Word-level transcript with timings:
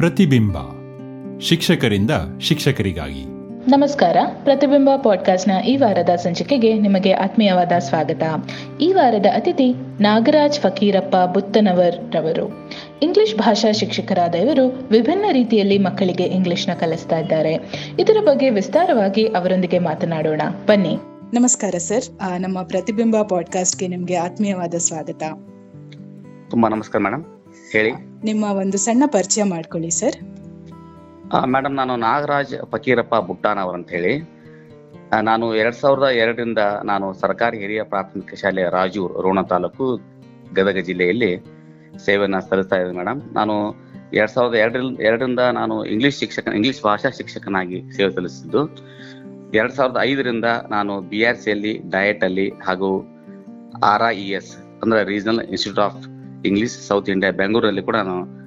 ಪ್ರತಿಬಿಂಬ 0.00 0.56
ಶಿಕ್ಷಕರಿಂದ 1.40 2.10
ಶಿಕ್ಷಕರಿಗಾಗಿ. 2.40 3.24
ನಮಸ್ಕಾರ. 3.70 4.16
ಪ್ರತಿಬಿಂಬ 4.44 4.90
ಪಾಡ್ಕಾಸ್ಟ್ನ 4.96 5.52
ಈ 5.66 5.76
ವಾರದ 5.76 6.16
ಸಂಚಿಕೆಗೆ 6.16 6.78
ನಿಮಗೆ 6.78 7.12
ಆತ್ಮೀಯವಾದ 7.12 7.72
ಸ್ವಾಗತ. 7.78 8.22
ಈ 8.80 8.92
ವಾರದ 8.92 9.26
ಅತಿಥಿ 9.26 9.74
ನಾಗರಾಜ್ 10.00 10.60
ಫಕೀರಪ್ಪ 10.60 11.16
ಬುತ್ತನವರ್ 11.16 12.14
ರವರು 12.14 12.70
ಇಂಗ್ಲಿಷ್ 13.02 13.36
ಭಾಷಾ 13.36 13.72
ಶಿಕ್ಷಕರಾದ 13.72 14.34
ಇವರು 14.34 14.88
ವಿಭಿನ್ನ 14.90 15.24
ರೀತಿಯಲ್ಲಿ 15.32 15.78
ಮಕ್ಕಳಿಗೆ 15.78 16.24
ಇಂಗ್ಲಿಷ್ನ 16.24 16.72
ಕಲಿಸ್ತಾ 16.72 17.18
ಇದ್ದಾರೆ. 17.18 17.54
ಇದರ 17.98 18.16
ಬಗ್ಗೆ 18.20 18.50
ವಿಸ್ತಾರವಾಗಿ 18.50 19.24
ಅವರೊಂದಿಗೆ 19.26 19.78
ಮಾತನಾಡೋಣ. 19.78 20.42
ಬನ್ನಿ. 20.66 20.98
ನಮಸ್ಕಾರ 21.34 21.74
ಸರ್. 21.78 22.04
ಆ, 22.20 22.38
ನಮ್ಮ 22.38 22.62
ಪ್ರತಿಬಿಂಬ 22.62 23.22
ಪಾಡ್ಕಾಸ್ಟ್ಗೆ 23.22 23.88
ನಿಮಗೆ 23.88 24.16
ಆತ್ಮೀಯವಾದ 24.16 24.74
ಸ್ವಾಗತ. 24.74 25.22
ತುಂಬಾ 26.50 26.68
ನಮಸ್ಕಾರ 26.68 27.00
ಮೇಡಮ್. 27.00 27.24
ಹೇಳಿ. 27.74 27.92
ನಿಮ್ಮ 28.24 28.44
ಒಂದು 28.62 28.78
ಸಣ್ಣ 28.78 29.02
ಪರಿಚಯ 29.06 29.42
ಮಾಡ್ಕೊಳ್ಳಿ 29.44 29.90
ಸರ್. 29.90 30.16
ಮೇಡಮ್ 31.54 31.74
ನಾನು 31.74 31.94
ನಾಗರಾಜ್ 31.96 32.54
ಫಕೀರಪ್ಪ 32.72 33.14
ಬುಟ್ಟಾನ್ 33.28 33.58
ಅವರಂತ 33.58 33.78
ಅಂತ 33.80 33.96
ಹೇಳಿ 33.96 34.12
ನಾನು 35.28 35.46
ಎರಡ್ 35.54 35.74
ಸಾವಿರದ 35.74 36.08
ಎರಡರಿಂದ 36.22 36.58
ನಾನು 36.84 37.06
ಸರ್ಕಾರಿ 37.20 37.58
ಹಿರಿಯ 37.58 37.82
ಪ್ರಾಥಮಿಕ 37.82 38.34
ಶಾಲೆ 38.34 38.64
ರಾಜೂರ್ 38.70 39.12
ರೋಣ 39.24 39.40
ತಾಲೂಕು 39.42 39.86
ಗದಗ 40.54 40.78
ಜಿಲ್ಲೆಯಲ್ಲಿ 40.78 41.30
ಸೇವೆಯನ್ನು 42.06 42.40
ಸಲ್ಲಿಸ್ತಾ 42.48 42.76
ಇದ್ದೀನಿ 42.76 42.98
ಮೇಡಮ್ 42.98 43.20
ನಾನು 43.34 43.54
ಎರಡ್ 44.12 44.30
ಸಾವಿರದ 44.30 44.54
ಎರಡರಿಂದ 44.54 45.00
ಎರಡರಿಂದ 45.00 45.42
ನಾನು 45.58 45.74
ಇಂಗ್ಲಿಷ್ 45.84 46.18
ಶಿಕ್ಷಕ 46.18 46.54
ಇಂಗ್ಲಿಷ್ 46.54 46.82
ಭಾಷಾ 46.82 47.10
ಶಿಕ್ಷಕನಾಗಿ 47.10 47.80
ಸೇವೆ 47.96 48.10
ಸಲ್ಲಿಸಿದ್ದು. 48.14 48.62
ಎರಡ್ 49.54 49.72
ಸಾವಿರದ 49.72 49.98
ಐದರಿಂದ 50.02 50.44
ನಾನು 50.70 51.00
ಬಿ 51.10 51.20
ಆರ್ 51.24 51.36
ಸಿಯಲ್ಲಿ 51.36 51.72
ಡಯಟ್ 51.90 52.24
ಅಲ್ಲಿ 52.24 52.48
ಹಾಗೂ 52.66 52.90
ಆರ್ 53.84 54.06
ಐ 54.08 54.20
ಎಸ್ 54.38 54.52
ಅಂದ್ರೆ 54.82 55.00
regional 55.04 55.40
institute 55.40 55.84
of 55.88 56.00
English, 56.46 56.76
south 56.88 57.10
India, 57.10 57.32
ಬೆಂಗಳೂರಲ್ಲಿ 57.32 57.82
ಕೂಡ 57.82 57.96
ನಾನು 57.96 58.40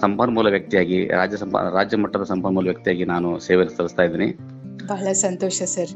ಸಂಪನ್ಮೂಲ 0.00 0.48
ವ್ಯಕ್ತಿಯಾಗಿ, 0.48 1.06
ರಾಜ್ಯ 1.06 1.36
ಸಂಪ, 1.36 1.56
ರಾಜ್ಯ 1.56 1.96
ಮಟ್ಟದ 1.96 2.22
ಸಂಪನ್ಮೂಲ 2.22 2.64
ವ್ಯಕ್ತಿಯಾಗಿ 2.64 3.04
ನಾನು 3.04 3.38
ಸೇವೆ 3.38 3.64
ಸಲ್ಲಿಸ್ತಾ 3.68 4.02
ಇದ್ದೀನಿ. 4.02 4.28
ಬಹಳ 4.86 5.12
ಸಂತೋಷ 5.12 5.62
ಸರ್. 5.62 5.92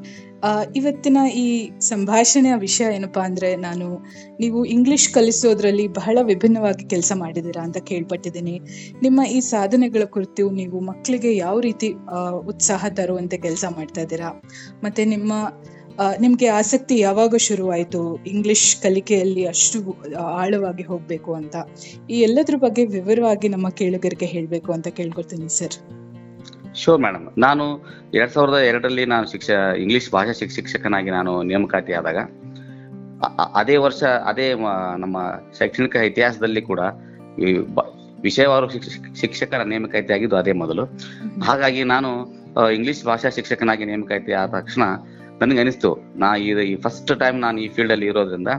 ಇವತ್ತಿನ 0.77 1.19
ಈ 1.35 1.71
ಸಂಭಾಷಣೆಯ 1.81 2.53
ವಿಷಯ 2.57 2.85
ಏನಪ್ಪಾ 2.95 3.21
ಅಂದ್ರೆ 3.21 3.57
ನಾನು, 3.57 4.07
ನೀವು 4.41 4.65
ಇಂಗ್ಲಿಷ್ 4.65 5.09
ಕಲಿಸೋದ್ರಲ್ಲಿ 5.15 5.89
ಬಹಳ 5.89 6.19
ವಿಭಿನ್ನವಾಗಿ 6.23 6.85
ಕೆಲಸ 6.89 7.13
ಮಾಡಿದ್ದೀರಾ 7.17 7.63
ಅಂತ 7.63 7.77
ಕೇಳ್ಪಟ್ಟಿದ್ದೀನಿ. 7.77 8.61
ನಿಮ್ಮ 9.03 9.21
ಈ 9.23 9.41
ಸಾಧನೆಗಳ 9.41 10.05
ಕುರಿತು 10.05 10.51
ನೀವು 10.51 10.81
ಮಕ್ಕಳಿಗೆ 10.81 11.37
ಯಾವ 11.37 11.61
ರೀತಿ 11.61 11.91
ಉತ್ಸಾಹ 12.47 12.87
ತರುವಂತೆ 12.89 13.39
ಕೆಲಸ 13.39 13.65
ಮಾಡ್ತಾ 13.77 14.01
ಇದ್ದೀರಾ? 14.01 14.43
ಮತ್ತೆ 14.85 15.05
ನಿಮ್ಮ 15.05 15.33
ನಿಮ್ಗೆ 16.21 16.47
ಆಸಕ್ತಿ 16.47 16.99
ಯಾವಾಗ 16.99 17.35
ಶುರುವಾಯಿತು? 17.37 18.17
ಇಂಗ್ಲಿಷ್ 18.27 18.83
ಕಲಿಕೆಯಲ್ಲಿ 18.83 19.47
ಅಷ್ಟು 19.47 19.79
ಆಳವಾಗಿ 20.19 20.83
ಹೋಗ್ಬೇಕು 20.83 21.35
ಅಂತ. 21.35 21.57
ಈ 22.11 22.21
ಎಲ್ಲದ್ರ 22.21 22.57
ಬಗ್ಗೆ 22.57 22.85
ವಿವರವಾಗಿ 22.87 23.49
ನಮ್ಮ 23.49 23.69
ಕೇಳುಗರಿಗೆ 23.69 24.27
ಹೇಳ್ಬೇಕು 24.27 24.73
ಅಂತ 24.73 24.89
ಕೇಳ್ಕೊಳ್ತೀನಿ 24.89 25.59
ಸರ್ 25.59 25.77
ಶೋರ್ 26.75 27.01
ಮೇಡಮ್ 27.03 27.29
ನಾನು 27.39 27.65
ಎರಡ್ 28.15 28.31
ಸಾವಿರದ 28.31 28.55
ಎರಡರಲ್ಲಿ 28.55 29.05
ನಾನು 29.05 29.31
ಶಿಕ್ಷ 29.31 29.51
ಇಂಗ್ಲಿಷ್ 29.79 30.11
ಭಾಷಾ 30.11 30.33
ಶಿಕ್ಷ 30.33 30.55
ಶಿಕ್ಷಕನಾಗಿ 30.55 31.11
ನಾನು 31.11 31.43
ನೇಮಕಾತಿ 31.43 31.93
ಆದಾಗ 31.93 32.19
ಅದೇ 33.55 33.77
ವರ್ಷ 33.77 34.03
ಅದೇ 34.25 34.55
ನಮ್ಮ 34.99 35.19
ಶೈಕ್ಷಣಿಕ 35.59 35.97
ಇತಿಹಾಸದಲ್ಲಿ 35.97 36.63
ಕೂಡ 36.63 36.81
ವಿಷಯವಾರು 38.23 38.71
ಶಿಕ್ಷ- 38.71 39.15
ಶಿಕ್ಷಕರ 39.21 39.63
ನೇಮಕಾತಿ 39.63 40.13
ಆಗಿದ್ದು 40.13 40.37
ಅದೇ 40.37 40.53
ಮೊದಲು. 40.53 40.85
ಹಾಗಾಗಿ 41.43 41.85
ನಾನು 41.85 42.11
ಇಂಗ್ಲಿಷ್ 42.73 43.05
ಭಾಷಾ 43.05 43.29
ಶಿಕ್ಷಕನಾಗಿ 43.29 43.85
ನೇಮಕಾತಿ 43.85 44.33
ಆದ 44.33 44.61
ತಕ್ಷಣ 44.61 44.83
ನನಗೆ 45.41 45.61
ಅನಿಸ್ತು 45.65 45.91
ನಾ 46.23 46.29
ಈ 46.47 46.75
ಫಸ್ಟ್ 46.87 47.13
ಟೈಮ್ 47.23 47.37
ನಾನು 47.47 47.59
ಈ 47.65 47.69
ಫೀಲ್ಡ್ 47.77 47.95
ಅಲ್ಲಿ 47.97 48.09
ಇರೋದ್ರಿಂದ 48.13 48.53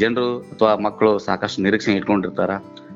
ಜನರು 0.00 0.26
ಅಥವಾ 0.52 0.72
ಮಕ್ಕಳು 0.86 1.12
ಸಾಕಷ್ಟು 1.28 1.62
ನಿರೀಕ್ಷೆ 1.66 1.92
ಇಟ್ಕೊಂಡಿರ್ತಾರ. 1.98 2.52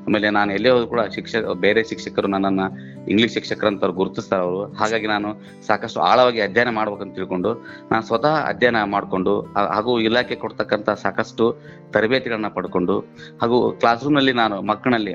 ಆಮೇಲೆ 0.07 0.27
ನಾನು 0.35 0.49
ಎಲ್ಲೇ 0.55 0.69
ಹೋದ್ರು 0.73 0.87
ಕೂಡ 0.91 1.01
ಶಿಕ್ಷಕ 1.15 1.51
ಬೇರೆ 1.63 1.81
ಶಿಕ್ಷಕರು 1.89 2.27
ನನ್ನನ್ನ 2.33 2.63
ಇಂಗ್ಲಿಷ್ 3.11 3.35
ಅವ್ರು 3.83 3.93
ಗುರುತಿಸ್ತಾರ 3.99 4.39
ಅವರು. 4.47 4.63
ಹಾಗಾಗಿ 4.79 5.07
ನಾನು 5.13 5.29
ಸಾಕಷ್ಟು 5.67 5.99
ಆಳವಾಗಿ 6.09 6.39
ಅಧ್ಯಯನ 6.45 6.71
ಮಾಡ್ಬೇಕಂತ 6.77 7.13
ತಿಳ್ಕೊಂಡು 7.19 7.51
ನಾನು 7.91 8.03
ಸ್ವತಃ 8.09 8.35
ಅಧ್ಯಯನ 8.51 8.79
ಮಾಡಿಕೊಂಡು 8.93 9.33
ಹಾಗೂ 9.75 9.93
ಇಲಾಖೆ 10.07 10.37
ಕೊಡ್ತಕ್ಕಂತ 10.43 10.89
ಸಾಕಷ್ಟು 11.03 11.45
ತರಬೇತಿಗಳನ್ನ 11.95 12.49
ಪಡ್ಕೊಂಡು, 12.57 12.95
ಹಾಗೂ 13.41 13.59
ಕ್ಲಾಸ್ 13.81 14.03
ರೂಮ್ನಲ್ಲಿ 14.05 14.33
ನಾನು 14.41 14.55
ಮಕ್ಕಳಲ್ಲಿ 14.71 15.13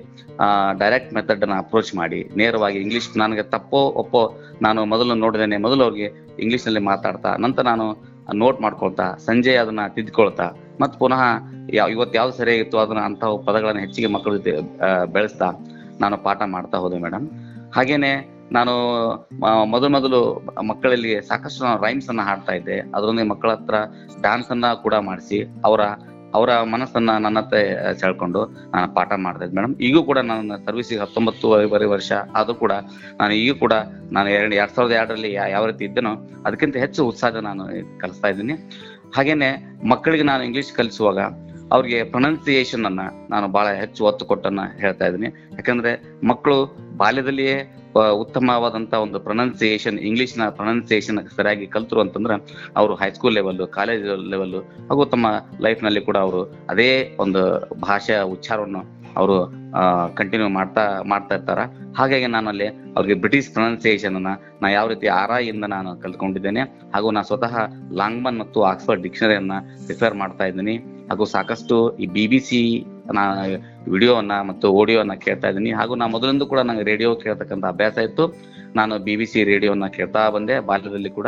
ಡೈರೆಕ್ಟ್ 0.82 1.14
ಮೆಥಡ್ 1.19 1.44
ಅನ್ನ 1.47 1.56
ಅಪ್ರೋಚ್ 1.64 1.92
ಮಾಡಿ, 2.00 2.20
ನೇರವಾಗಿ 2.42 2.78
ಇಂಗ್ಲಿಷ್ 2.84 3.10
ನನಗೆ 3.25 3.44
ತಪ್ಪೋ 3.54 3.82
ಒಪ್ಪೋ 4.02 4.22
ನಾನು 4.66 4.81
ಮೊದಲು 4.92 5.16
ನೋಡಿದ್ದೇನೆ. 5.25 5.58
ಮೊದಲು 5.66 5.82
ಅವ್ರಿಗೆ 5.88 6.08
ಇಂಗ್ಲಿಷ್ನಲ್ಲಿ 6.44 6.84
ಮಾತಾಡ್ತಾ, 6.92 7.32
ನಂತರ 7.47 7.64
ನಾನು 7.72 7.88
ನೋಟ್ 8.42 8.58
ಮಾಡ್ಕೊಳ್ತಾ, 8.60 9.06
ಸಂಜೆ 9.26 9.54
ಅದನ್ನ 9.56 9.82
ತಿದ್ಕೊಳ್ತಾ 9.94 10.46
ಮತ್ 10.80 10.96
ಪುನಃ 10.98 11.22
ಇವತ್ 11.74 11.92
ಇವತ್ತು 11.94 12.14
ಯಾವ್ದು 12.18 12.34
ಸರಿಯಾಗಿತ್ತು 12.36 12.76
ಅದನ್ನ 12.78 13.00
ಅಂತ 13.00 13.24
ಪದಗಳನ್ನ 13.46 13.80
ಹೆಚ್ಚಿಗೆ 13.80 14.08
ಮಕ್ಕಳ 14.14 14.32
ಜೊತೆ 14.36 14.52
ಬೆಳೆಸ್ತಾ 15.12 15.48
ನಾನು 16.00 16.16
ಪಾಠ 16.26 16.40
ಮಾಡ್ತಾ 16.54 16.78
ಹೋದೆ 16.78 16.98
ಮೇಡಮ್ 16.98 17.26
ಹಾಗೇನೆ 17.74 18.12
ನಾನು 18.52 18.74
ಮೊದಲು 19.64 19.88
ಮೊದಲು 19.88 20.20
ಮಕ್ಕಳಲ್ಲಿ 20.62 21.10
ಸಾಕಷ್ಟು 21.28 21.82
ರೈಮ್ಸ್ 21.84 22.08
ಅನ್ನ 22.08 22.22
ಹಾಡ್ತಾ 22.28 22.52
ಇದ್ದೆ. 22.52 22.76
ಅದರೊಂದಿಗೆ 22.94 23.28
ಮಕ್ಕಳ 23.28 23.50
ಹತ್ರ 23.50 23.74
ಡಾನ್ಸ್ 24.22 24.50
ಅನ್ನ 24.50 24.66
ಕೂಡ 24.84 24.94
ಮಾಡಿಸಿ, 25.08 25.38
ಅವರ 25.64 25.80
ಅವರ 26.34 26.62
ಮನಸ್ಸನ್ನ 26.62 27.10
ನನ್ನ 27.10 27.40
ಹತ್ರ 27.40 27.56
ಸೆಳ್ಕೊಂಡು 27.92 28.44
ನಾನು 28.46 28.94
ಪಾಠ 28.94 29.12
ಮಾಡ್ತಾ 29.16 29.44
ಇದ್ದೆ 29.44 29.56
ಮೇಡಮ್ 29.56 29.76
ಈಗೂ 29.76 30.02
ಕೂಡ 30.02 30.18
ನನ್ನ 30.18 30.56
ಸರ್ವಿಸಿಗೆ 30.66 31.00
ಹತ್ತೊಂಬತ್ತುವರೆ 31.00 31.84
ವರ್ಷ 31.86 32.12
ಆದ್ರೂ 32.34 32.54
ಕೂಡ 32.54 32.72
ನಾನು 33.20 33.34
ಈಗೂ 33.34 33.58
ಕೂಡ 33.58 33.72
ನಾನು 34.12 34.30
ಎರಡು, 34.30 34.54
ಎರಡ್ 34.54 34.70
ಸಾವಿರದ 34.70 34.96
ಎರಡರಲ್ಲಿ 34.96 35.32
ಯಾವ 35.32 35.66
ರೀತಿ 35.66 35.84
ಇದ್ದೇನೋ 35.84 36.14
ಅದಕ್ಕಿಂತ 36.46 36.76
ಹೆಚ್ಚು 36.76 37.06
ಉತ್ಸಾಹ 37.06 37.30
ನಾನು 37.30 37.64
ಕಲಿಸ್ತಾ 37.98 38.28
ಇದ್ದೀನಿ. 38.28 38.52
ಹಾಗೇನೆ 39.16 39.78
ಮಕ್ಕಳಿಗೆ 39.88 40.22
ನಾನು 40.22 40.44
ಇಂಗ್ಲಿಷ್ 40.44 40.72
ಕಲಿಸುವಾಗ 40.72 41.18
ಅವ್ರಿಗೆ 41.72 42.04
ಪ್ರೊನೌನ್ಸಿಯೇಷನ್ 42.04 42.84
ಅನ್ನ 42.84 43.00
ನಾನು 43.30 43.48
ಬಹಳ 43.48 43.68
ಹೆಚ್ಚು 43.68 44.04
ಒತ್ತು 44.04 44.26
ಕೊಟ್ಟನ್ನ 44.26 44.60
ಹೇಳ್ತಾ 44.78 45.06
ಇದ್ದೀನಿ. 45.06 45.26
ಯಾಕಂದ್ರೆ 45.26 46.18
ಮಕ್ಕಳು 46.28 46.76
ಬಾಲ್ಯದಲ್ಲಿಯೇ 46.96 47.88
ಉತ್ತಮವಾದಂತ 47.98 48.94
ಒಂದು 48.94 49.20
ಪ್ರೊನೌನ್ಸಿಯೇಷನ್ 49.20 49.98
ಇಂಗ್ಲಿಷ್ನ 49.98 50.48
ಪ್ರೊನೌನ್ಸಿಯೇಷನ್ 50.48 51.28
ಸರಿಯಾಗಿ 51.36 51.66
ಕಲ್ತರು 51.66 52.00
ಅಂತಂದ್ರೆ 52.00 52.34
ಅವರು 52.76 52.94
ಹೈಸ್ಕೂಲ್ 52.94 53.34
ಲೆವೆಲ್ 53.34 53.66
ಕಾಲೇಜ್ 53.66 54.04
ಲೆವೆಲ್ 54.31 54.54
ಹಾಗೂ 54.91 55.04
ತಮ್ಮ 55.04 55.26
ಲೈಫ್ನಲ್ಲಿ 55.60 56.00
ಕೂಡ 56.00 56.16
ಅವರು 56.16 56.42
ಅದೇ 56.69 57.16
ಒಂದು 57.19 57.42
ಭಾಷಾ 57.81 58.22
ಉಚ್ಚಾರವನ್ನು 58.22 58.98
ಅವರು 59.16 59.37
ಕಂಟಿನ್ಯೂ 60.14 60.48
ಮಾಡ್ತಾ 60.48 61.03
ಮಾಡ್ತಾ 61.03 61.34
ಇರ್ತಾರ. 61.34 61.60
ಹಾಗಾಗಿ 61.97 62.26
ನಾನು 62.26 62.48
ಅಲ್ಲಿ 62.48 62.66
ಅವ್ರಿಗೆ 62.66 63.20
ಬ್ರಿಟಿಷ್ 63.20 63.53
ಪ್ರೊನೌನ್ಸಿಯೇಷನ್ 63.53 64.16
ಅನ್ನ 64.16 64.26
ನಾ 64.62 64.69
ಯಾವ 64.69 64.88
ರೀತಿ 64.88 65.06
ಆರಾಯಿಂದ 65.06 65.64
ನಾನು 65.64 65.97
ಕಲ್ತ್ಕೊಂಡಿದ್ದೇನೆ 66.00 66.60
ಹಾಗೂ 66.94 67.10
ನಾ 67.10 67.22
ಸ್ವತಃ 67.22 67.56
ಲಾಂಗ್ಮನ್ 67.92 68.38
ಮತ್ತು 68.38 68.62
ಆಕ್ಸ್ಫರ್ಡ್ 68.62 69.03
ಡಿಕ್ಷನರಿಯನ್ನ 69.03 69.53
ರಿಫರ್ 69.88 70.14
ಮಾಡ್ತಾ 70.14 70.44
ಇದ್ದೀನಿ. 70.44 70.76
ಹಾಗೂ 71.10 71.25
ಸಾಕಷ್ಟು 71.25 71.97
ಈ 71.97 72.06
ಬಿ 72.06 72.38
ಸಿ 72.38 72.60
ನಾ 73.12 73.44
ವಿಡಿಯೋವನ್ನ 73.91 74.32
ಮತ್ತು 74.48 74.80
ಆಡಿಯೋವನ್ನ 74.80 75.12
ಕೇಳ್ತಾ 75.12 75.48
ಇದ್ದೀನಿ. 75.48 75.72
ಹಾಗೂ 75.72 75.94
ನಾ 75.94 76.06
ಮೊದಲಿಂದ 76.06 76.42
ಕೂಡ 76.42 76.60
ನಂಗೆ 76.60 76.84
ರೇಡಿಯೋ 76.84 77.14
ಕೇಳ್ತಕ್ಕಂಥ 77.14 77.64
ಅಭ್ಯಾಸ 77.64 77.98
ಇತ್ತು. 77.98 78.36
ನಾನು 78.76 78.98
ಬಿ 78.98 79.16
ಬಿ 79.16 79.26
ಸಿ 79.26 79.44
ರೇಡಿಯೋನ 79.44 79.86
ಕೇಳ್ತಾ 79.96 80.28
ಬಂದೆ, 80.28 80.60
ಬಾಲ್ಯದಲ್ಲಿ 80.60 81.10
ಕೂಡ. 81.10 81.26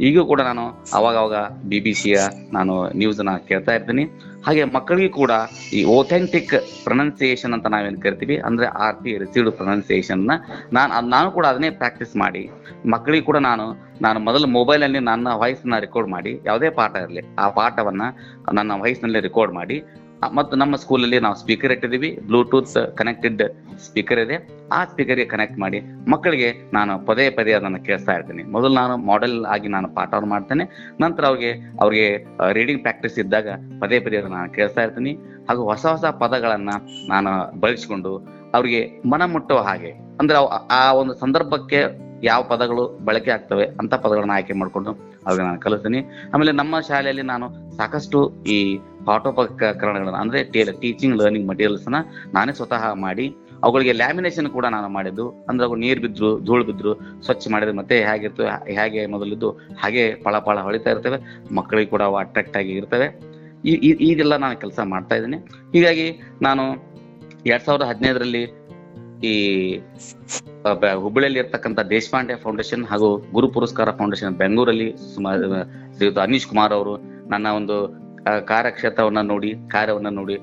ಈಗೂ 0.00 0.24
ಕೂಡ 0.24 0.40
ನಾನು 0.40 0.84
ಅವಾಗವಾಗ 0.94 1.16
ಅವಾಗ 1.16 1.50
ಬಿ 1.68 1.80
ಬಿ 1.80 1.94
ಸಿಯ 1.94 2.18
ನಾನು 2.52 2.88
ನ್ಯೂಸ್ನ 2.96 3.28
ಕೇಳ್ತಾ 3.48 3.74
ಇರ್ತೀನಿ. 3.74 4.04
ಹಾಗೆ 4.46 4.64
ಮಕ್ಕಳಿಗೆ 4.64 5.08
ಕೂಡ 5.08 5.30
ಈ 5.72 5.84
ಒಥೆಂಟಿಕ್ 5.84 6.84
ಪ್ರೊನೌನ್ಸಿಯೇಷನ್ 6.84 7.52
ಅಂತ 7.52 7.66
ನಾವೇನು 7.66 8.00
ಕರಿತೀವಿ, 8.00 8.38
ಅಂದ್ರೆ 8.38 8.66
ಆರ್ 8.66 8.96
ಪಿ 8.96 9.18
ರಿಸೀವ್ಡ್ 9.18 9.52
ಪ್ರೊನೌನ್ಸಿಯೇಷನ್ 9.52 10.26
ನಾನು 10.72 11.08
ನಾನು 11.08 11.30
ಕೂಡ 11.30 11.46
ಅದನ್ನೇ 11.46 11.70
ಪ್ರಾಕ್ಟೀಸ್ 11.70 12.16
ಮಾಡಿ. 12.16 12.50
ಮಕ್ಕಳಿಗೆ 12.86 13.24
ಕೂಡ 13.24 13.36
ನಾನು 13.36 13.86
ನಾನು 14.02 14.20
ಮೊದಲು 14.20 14.46
ಮೊಬೈಲ್ 14.46 14.82
ಅಲ್ಲಿ 14.82 14.98
ನನ್ನ 14.98 15.28
ವಾಯ್ಸ್ನ 15.34 15.78
ರೆಕಾರ್ಡ್ 15.78 16.10
ಮಾಡಿ. 16.10 16.40
ಯಾವುದೇ 16.46 16.70
ಪಾಠ 16.70 16.96
ಇರಲಿ, 16.96 17.20
ಆ 17.38 17.48
ಪಾಠವನ್ನ 17.48 18.02
ನನ್ನ 18.52 18.72
ವಾಯ್ಸ್ನಲ್ಲಿ 18.72 19.20
ರೆಕಾರ್ಡ್ 19.20 19.52
ಮಾಡಿ. 19.52 19.82
ಮತ್ತು 20.38 20.56
ನಮ್ಮ 20.56 20.76
ಸ್ಕೂಲಲ್ಲಿ 20.82 21.18
ನಾವು 21.24 21.36
ಸ್ಪೀಕರ್ 21.42 21.72
ಇಟ್ಟಿದ್ದೀವಿ. 21.72 22.10
ಬ್ಲೂಟೂತ್ 22.26 22.72
ಕನೆಕ್ಟೆಡ್ 22.98 23.42
ಸ್ಪೀಕರ್ 23.86 24.20
ಇದೆ. 24.24 24.36
ಆ 24.72 24.78
ಸ್ಪೀಕರ್ಗೆ 24.84 25.26
ಕನೆಕ್ಟ್ 25.32 25.58
ಮಾಡಿ 25.58 25.78
ಮಕ್ಕಳಿಗೆ 26.12 26.48
ನಾನು 26.72 26.92
ಪದೇ 27.06 27.30
ಪದೇ 27.30 27.52
ಅದನ್ನು 27.52 27.80
ಕೇಳಿಸ್ತಾ 27.88 28.12
ಇರ್ತೀನಿ. 28.12 28.42
ಮೊದಲು 28.54 28.74
ನಾನು 28.74 28.96
ಮಾಡೆಲ್ 29.10 29.36
ಆಗಿ 29.54 29.68
ನಾನು 29.68 29.88
ಪಾಠವನ್ನು 29.98 30.30
ಮಾಡ್ತೇನೆ. 30.34 30.64
ನಂತರ 31.00 31.24
ಅವ್ರಿಗೆ 31.30 31.52
ಅವ್ರಿಗೆ 31.80 32.06
ರೀಡಿಂಗ್ 32.52 32.82
ಪ್ರಾಕ್ಟೀಸ್ 32.82 33.18
ಇದ್ದಾಗ 33.18 33.48
ಪದೇ 33.80 33.98
ಪದೇ 34.06 34.16
ಅದನ್ನು 34.16 34.36
ನಾನು 34.36 34.52
ಕೇಳಿಸ್ತಾ 34.52 34.82
ಇರ್ತೀನಿ. 34.82 35.14
ಹಾಗೂ 35.48 35.64
ಹೊಸ 35.70 35.86
ಹೊಸ 35.86 36.04
ಪದಗಳನ್ನು 36.04 36.76
ನಾನು 37.08 37.60
ಬಳಸಿಕೊಂಡು 37.60 38.12
ಅವ್ರಿಗೆ 38.54 38.80
ಮನ 39.08 39.22
ಮುಟ್ಟುವ 39.32 39.58
ಹಾಗೆ, 39.58 39.92
ಅಂದ್ರೆ 40.20 40.38
ಆ 40.80 40.92
ಒಂದು 40.92 41.14
ಸಂದರ್ಭಕ್ಕೆ 41.14 41.80
ಯಾವ 42.24 42.42
ಪದಗಳು 42.42 42.84
ಬಳಕೆ 43.04 43.30
ಆಗ್ತವೆ 43.30 43.64
ಅಂತ 43.80 43.94
ಪದಗಳನ್ನು 44.04 44.34
ಆಯ್ಕೆ 44.34 44.54
ಮಾಡ್ಕೊಂಡು 44.60 44.92
ಅವ್ರಿಗೆ 45.26 45.48
ನಾನು 45.48 45.60
ಕಲಿಸ್ತೀನಿ. 45.60 46.04
ಆಮೇಲೆ 46.34 46.52
ನಮ್ಮ 46.52 46.80
ಶಾಲೆಯಲ್ಲಿ 46.80 47.22
ನಾನು 47.22 47.76
ಸಾಕಷ್ಟು 47.76 48.44
ಈ 48.46 48.78
ಪಾಠೋಪಕರಣಗಳನ್ನ, 49.04 50.16
ಅಂದ್ರೆ 50.16 50.44
ಟೀಚಿಂಗ್ 50.44 51.16
ಲರ್ನಿಂಗ್ 51.16 51.48
ಮಟೀರಿಯಲ್ಸ್ನ 51.48 51.94
ನಾನೇ 52.34 52.52
ಸ್ವತಃ 52.52 52.92
ಮಾಡಿ, 52.92 53.36
ಅವುಗಳಿಗೆ 53.64 53.92
ಲ್ಯಾಮಿನೇಷನ್ 53.92 54.48
ಕೂಡ 54.48 54.66
ನಾನು 54.66 54.88
ಮಾಡಿದ್ದು. 54.88 55.30
ಅಂದ್ರೆ 55.30 55.64
ಅವು 55.64 55.76
ನೀರ್ 55.76 56.00
ಬಿದ್ರು, 56.00 56.40
ಧೂಳು 56.44 56.64
ಬಿದ್ರು, 56.64 57.22
ಸ್ವಚ್ಛ 57.22 57.46
ಮಾಡಿದ್ರೆ 57.50 57.76
ಮತ್ತೆ 57.76 58.04
ಹೇಗಿರ್ತು, 58.04 58.42
ಹೇಗೆ 58.46 59.06
ಮೊದಲಿದ್ದು 59.06 59.50
ಹಾಗೆ 59.50 60.14
ಪಳ 60.14 60.38
ಪಳ 60.38 60.58
ಹೊಳಿತಾ 60.60 60.90
ಇರ್ತವೆ 60.90 61.40
ಮಕ್ಕಳಿಗೆ 61.54 61.90
ಕೂಡ 61.90 62.02
ಅವು 62.02 62.16
ಅಟ್ರಾಕ್ಟ್ 62.16 62.56
ಆಗಿ 62.56 62.72
ಇರ್ತವೆ. 62.72 63.20
ಈ, 63.64 63.70
ಈ- 63.70 64.12
ಇದೆಲ್ಲ 64.12 64.36
ನಾನು 64.36 64.56
ಕೆಲಸ 64.56 64.80
ಮಾಡ್ತಾ 64.84 65.16
ಇದ್ದೀನಿ. 65.16 65.36
ಹೀಗಾಗಿ 65.72 66.20
ನಾನು 66.42 66.62
ಎರಡ್ 67.46 67.62
ಸಾವಿರದ 67.62 67.84
ಹದಿನೈದರಲ್ಲಿ 67.84 68.66
ಈ 69.24 69.34
ಹುಬ್ಬಳ್ಳಿಯಲ್ಲಿ 70.94 71.38
ಇರ್ತಕ್ಕಂಥ 71.38 71.80
ದೇಶಪಾಂಡೆ 71.80 72.34
ಫೌಂಡೇಶನ್ 72.34 72.84
ಹಾಗೂ 72.84 73.16
ಗುರು 73.32 73.48
ಪುರಸ್ಕಾರ 73.48 73.90
ಫೌಂಡೇಶನ್ 73.90 74.34
ಬೆಂಗಳೂರಲ್ಲಿ 74.34 74.96
ಶ್ರೀಯುತ 75.96 76.18
ಅನೀಶ್ 76.18 76.46
ಕುಮಾರ್ 76.46 76.72
ಅವರು 76.72 76.96
ನನ್ನ 77.30 77.46
ಒಂದು 77.46 78.06
ಕಾರ್ಯಕ್ಷೇತ್ರವನ್ನ 78.44 79.20
ನೋಡಿ, 79.20 79.54
ಕಾರ್ಯವನ್ನ 79.68 80.08
ನೋಡಿ, 80.08 80.36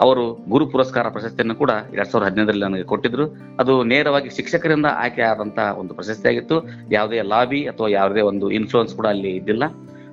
ಅವರು 0.00 0.24
ಗುರು 0.48 0.66
ಪುರಸ್ಕಾರ 0.66 1.08
ಪ್ರಶಸ್ತಿಯನ್ನು 1.08 1.54
ಕೂಡ 1.54 1.70
ಎರಡ್ 1.94 2.10
ಸಾವಿರದ 2.10 2.28
ಹದಿನೈದರಲ್ಲಿ 2.28 2.64
ನನಗೆ 2.64 2.82
ಕೊಟ್ಟಿದ್ರು. 2.82 3.24
ಅದು 3.58 3.84
ನೇರವಾಗಿ 3.84 4.30
ಶಿಕ್ಷಕರಿಂದ 4.36 4.86
ಆಯ್ಕೆ 4.96 5.22
ಆದಂತಹ 5.22 5.78
ಒಂದು 5.78 5.94
ಪ್ರಶಸ್ತಿ 5.94 6.28
ಆಗಿತ್ತು. 6.28 6.56
ಯಾವುದೇ 6.92 7.22
ಲಾಬಿ 7.22 7.64
ಅಥವಾ 7.66 7.88
ಯಾವುದೇ 7.88 8.20
ಒಂದು 8.20 8.50
ಇನ್ಫ್ಲೂಯೆನ್ಸ್ 8.50 8.94
ಕೂಡ 8.94 9.06
ಅಲ್ಲಿ 9.06 9.36
ಇದ್ದಿಲ್ಲ. 9.36 9.64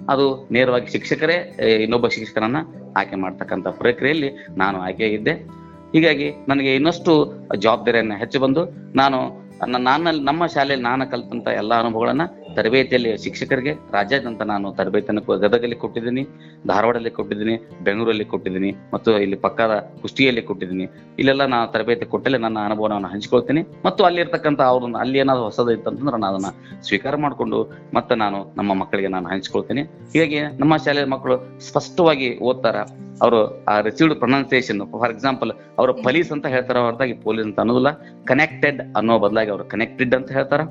ಅದು 0.10 0.48
ನೇರವಾಗಿ 0.52 0.88
ಶಿಕ್ಷಕರೇ 0.88 1.38
ಇನ್ನೊಬ್ಬ 1.84 2.08
ಶಿಕ್ಷಕರನ್ನ 2.08 2.58
ಆಯ್ಕೆ 2.98 3.16
ಮಾಡ್ತಕ್ಕಂಥ 3.16 3.68
ಪ್ರಕ್ರಿಯೆಯಲ್ಲಿ 3.68 4.30
ನಾನು 4.58 4.80
ಆಯ್ಕೆಯಾಗಿದ್ದೆ 4.82 5.57
ಹೀಗಾಗಿ 5.94 6.28
ನನಗೆ 6.48 6.76
ಇನ್ನಷ್ಟು 6.76 7.12
ಜವಾಬ್ದಾರಿಯನ್ನ 7.58 8.14
ಹೆಚ್ಚು 8.18 8.40
ಬಂದು 8.40 8.62
ನಾನು 8.96 9.18
ನನ್ನ 9.62 9.78
ನಾನಲ್ಲಿ 9.78 10.24
ನಮ್ಮ 10.24 10.46
ಶಾಲೆಯಲ್ಲಿ 10.46 10.86
ನಾನು 10.86 11.04
ಕಲಿತಂತ 11.12 11.48
ಎಲ್ಲ 11.48 11.74
ಅನುಭವಗಳನ್ನ 11.80 12.22
ತರಬೇತಿಯಲ್ಲಿ 12.58 13.12
ಶಿಕ್ಷಕರಿಗೆ 13.24 13.74
ರಾಜ್ಯಾದ್ಯಂತ 13.96 14.44
ನಾನು 14.54 14.68
ತರಬೇತಿಯನ್ನು 14.80 15.24
ಗದಗಲ್ಲಿ 15.46 15.78
ಕೊಟ್ಟಿದ್ದೀನಿ 15.84 16.24
ಧಾರವಾಡದಲ್ಲಿ 16.72 17.12
ಕೊಟ್ಟಿದ್ದೀನಿ, 17.18 17.56
ಬೆಂಗಳೂರಲ್ಲಿ 17.88 18.26
ಕೊಟ್ಟಿದ್ದೀನಿ 18.34 18.72
ಮತ್ತು 18.94 19.12
ಇಲ್ಲಿ 19.26 19.38
ಪಕ್ಕದ 19.46 19.74
ಕುಷ್ಟಿಯಲ್ಲಿ 20.04 20.44
ಕೊಟ್ಟಿದ್ದೀನಿ. 20.50 20.86
ಇಲ್ಲೆಲ್ಲ 21.22 21.44
ನಾನು 21.54 21.68
ತರಬೇತಿ 21.76 22.08
ಕೊಟ್ಟಲ್ಲಿ 22.14 22.40
ನನ್ನ 22.46 22.60
ಅನುಭವವನ್ನು 22.68 23.10
ಹಂಚಿಕೊಳ್ತೀನಿ. 23.14 23.64
ಮತ್ತು 23.88 24.04
ಅಲ್ಲಿರ್ತಕ್ಕಂಥ 24.10 24.62
ಅವ್ರನ್ನ 24.74 24.98
ಅಲ್ಲಿ 25.04 25.20
ಏನಾದ್ರು 25.24 25.46
ಹೊಸದು 25.50 25.74
ಇತ್ತಂತಂದ್ರೆ 25.78 26.20
ನಾನು 26.26 26.28
ಅದನ್ನ 26.32 26.52
ಸ್ವೀಕಾರ 26.88 27.16
ಮಾಡಿಕೊಂಡು 27.26 27.60
ಮತ್ತೆ 27.98 28.16
ನಾನು 28.24 28.40
ನಮ್ಮ 28.62 28.72
ಮಕ್ಕಳಿಗೆ 28.82 29.12
ನಾನು 29.16 29.28
ಹಂಚ್ಕೊಳ್ತೀನಿ. 29.34 29.84
ಹೀಗಾಗಿ 30.14 30.40
ನಮ್ಮ 30.62 30.74
ಶಾಲೆಯ 30.86 31.08
ಮಕ್ಕಳು 31.16 31.38
ಸ್ಪಷ್ಟವಾಗಿ 31.70 32.30
ಓದ್ತಾರ. 32.50 32.78
ಅವರು 33.26 33.40
ಆ 33.72 33.76
ರಿಸೀವ್ಡ್ 33.86 34.16
ಪ್ರೊನೌನ್ಸಿಯೇಷನ್ 34.24 34.82
ಫಾರ್ 35.02 35.14
ಎಕ್ಸಾಂಪಲ್ 35.14 35.52
ಅವರು 35.80 35.94
ಪೊಲೀಸ್ 36.06 36.30
ಅಂತ 36.36 36.46
ಹೇಳ್ತಾರ 36.56 36.78
ಹೊರತಾಗಿ 36.88 37.14
ಪೊಲೀಸ್ 37.24 37.48
ಅಂತ 37.50 37.60
ಅನ್ನೋದಿಲ್ಲ. 37.64 37.92
ಕನೆಕ್ಟೆಡ್ 38.32 38.82
ಅನ್ನೋ 39.00 39.16
ಬದಲಾಗಿ 39.24 39.50
ಅವರು 39.54 39.66
ಕನೆಕ್ಟೆಡ್ 39.74 40.14
ಅಂತ 40.20 40.30
ಹೇಳ್ತಾರ. 40.38 40.62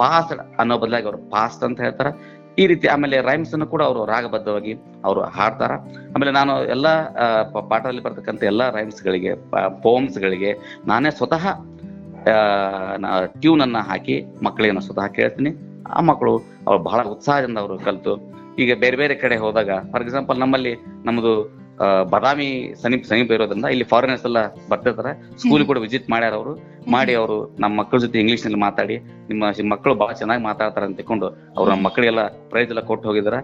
ಪಾಸ್ಡ್ 0.00 0.40
ಅನ್ನೋ 0.60 0.74
ಬದಲಾಗಿ 0.82 1.06
ಅವರು 1.10 1.20
ಪಾಸ್ಟ್ 1.34 1.64
ಅಂತ 1.68 1.80
ಹೇಳ್ತಾರೆ. 1.86 2.12
ಈ 2.60 2.64
ರೀತಿ 2.70 2.86
ಆಮೇಲೆ 2.94 3.16
ರೈಮ್ಸ್ 3.28 3.52
ಅನ್ನು 3.54 3.66
ಕೂಡ 3.74 3.82
ಅವರು 3.88 4.00
ರಾಗಬದ್ಧವಾಗಿ 4.12 4.72
ಅವರು 5.08 5.20
ಹಾಡ್ತಾರ. 5.36 5.72
ಆಮೇಲೆ 6.14 6.32
ನಾನು 6.38 6.52
ಎಲ್ಲ 6.74 6.86
ಪಾಠದಲ್ಲಿ 7.70 8.02
ಬರ್ತಕ್ಕಂಥ 8.06 8.42
ಎಲ್ಲ 8.52 8.62
ರೈಮ್ಸ್ 8.78 9.00
ಗಳಿಗೆ 9.06 9.32
ಪೋಮ್ಸ್ 9.84 10.18
ಗಳಿಗೆ 10.24 10.50
ನಾನೇ 10.90 11.12
ಸ್ವತಃ 11.20 11.44
ಟ್ಯೂನ್ 13.42 13.62
ಅನ್ನ 13.66 13.78
ಹಾಕಿ 13.90 14.16
ಮಕ್ಕಳಿಗೆ 14.46 14.72
ನಾನು 14.74 14.86
ಸ್ವತಃ 14.88 15.06
ಕೇಳ್ತೀನಿ. 15.18 15.52
ಆ 15.96 16.00
ಮಕ್ಕಳು 16.10 16.34
ಅವ್ರು 16.66 16.80
ಬಹಳ 16.88 17.00
ಉತ್ಸಾಹದಿಂದ 17.14 17.58
ಅವರು 17.64 17.76
ಕಲಿತು. 17.86 18.12
ಈಗ 18.62 18.72
ಬೇರೆ 18.84 18.96
ಬೇರೆ 19.00 19.14
ಕಡೆ 19.22 19.36
ಹೋದಾಗ 19.44 19.70
ಫಾರ್ 19.90 20.02
ಎಕ್ಸಾಂಪಲ್ 20.06 20.38
ನಮ್ಮಲ್ಲಿ 20.42 20.72
ನಮ್ಮದು 21.06 21.32
ಬಾದಾಮಿ 22.10 22.74
ಸಮೀಪ 22.82 23.04
ಸಮೀಪ 23.04 23.30
ಇರೋದ್ರಿಂದ 23.30 23.64
ಇಲ್ಲಿ 23.64 23.84
ಫಾರಿನರ್ಸ್ 23.84 24.24
ಎಲ್ಲ 24.24 24.46
ಬರ್ತಿರ್ತಾರೆ. 24.70 25.12
ಸ್ಕೂಲ್ 25.38 25.64
ಕೂಡ 25.66 25.78
ವಿಸಿಟ್ 25.78 26.10
ಮಾಡ್ಯಾರ 26.10 26.34
ಅವರು. 26.34 26.52
ಮಾಡಿ 26.90 27.14
ಅವರು 27.14 27.56
ನಮ್ಮ 27.60 27.78
ಮಕ್ಕಳ 27.78 27.98
ಜೊತೆ 27.98 28.20
ಇಂಗ್ಲಿಷ್ನಲ್ಲಿ 28.20 28.60
ಮಾತಾಡಿ 28.60 28.98
ನಿಮ್ಮ 28.98 29.70
ಮಕ್ಕಳು 29.70 29.94
ಬಹಳ 29.94 30.12
ಚೆನ್ನಾಗಿ 30.12 30.42
ಮಾತಾಡ್ತಾರೆ 30.42 30.86
ಅಂತ 30.86 30.96
ತಿಳ್ಕೊಂಡು 30.96 31.26
ಅವ್ರು 31.26 31.70
ನಮ್ಮ 31.70 31.84
ಮಕ್ಕಳಿಗೆಲ್ಲ 31.86 32.26
ಪ್ರೈಸ್ 32.28 32.68
ಎಲ್ಲ 32.68 32.80
ಕೊಟ್ಟು 32.80 33.08
ಹೋಗಿದಾರ. 33.08 33.34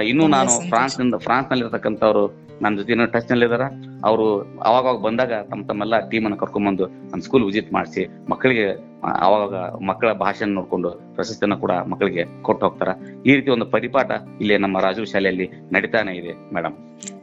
ಇನ್ನು 0.00 0.26
ನಾನು. 0.28 0.68
ಫ್ರಾನ್ಸ್ನಿಂದ 0.68 1.14
ಫ್ರಾನ್ಸ್ನಲ್ಲಿ 1.14 1.64
ಇರತಕ್ಕಂಥವ್ರು 1.64 2.24
ನನ್ನ 2.62 2.76
ಜೊತೆ 2.76 2.92
ಇನ್ನೂ 2.92 3.06
ಟಚ್ನಲ್ಲಿ 3.06 3.46
ಇದಾರ. 3.46 3.64
ಅವರು 4.04 4.26
ಅವಾಗ 4.60 4.96
ಬಂದಾಗ 5.00 5.32
ತಮ್ಮ 5.50 5.66
ತಮ್ಮೆಲ್ಲ 5.66 6.08
ಟೀಮ್ 6.08 6.24
ಅನ್ನ 6.24 6.36
ಕರ್ಕೊಂಡ್ಬಂದು 6.36 6.86
ನಮ್ಮ 6.86 7.20
ಸ್ಕೂಲ್ 7.22 7.44
ವಿಸಿಟ್ 7.44 7.72
ಮಾಡಿಸಿ 7.72 8.02
ಮಕ್ಕಳಿಗೆ 8.30 8.66
ಅವಾಗ 9.04 9.54
ಮಕ್ಕಳ 9.84 10.12
ಭಾಷೆನ 10.12 10.54
ನೋಡ್ಕೊಂಡು 10.54 10.90
ಪ್ರಶಸ್ತಿಯನ್ನ 11.14 11.54
ಕೂಡ 11.54 11.70
ಮಕ್ಕಳಿಗೆ 11.70 12.42
ಕೊಟ್ಟು 12.42 12.66
ಹೋಗ್ತಾರ. 12.66 12.88
ಈ 13.26 13.34
ರೀತಿ 13.34 13.50
ಒಂದು 13.50 13.66
ಪರಿಪಾಠ 13.66 14.10
ಇಲ್ಲಿ 14.40 14.58
ನಮ್ಮ 14.58 14.80
ರಾಜು 14.80 15.04
ಶಾಲೆಯಲ್ಲಿ 15.04 15.48
ನಡೀತಾನೆ 15.72 16.14
ಇದೆ 16.16 16.54
ಮೇಡಮ್ 16.54 16.76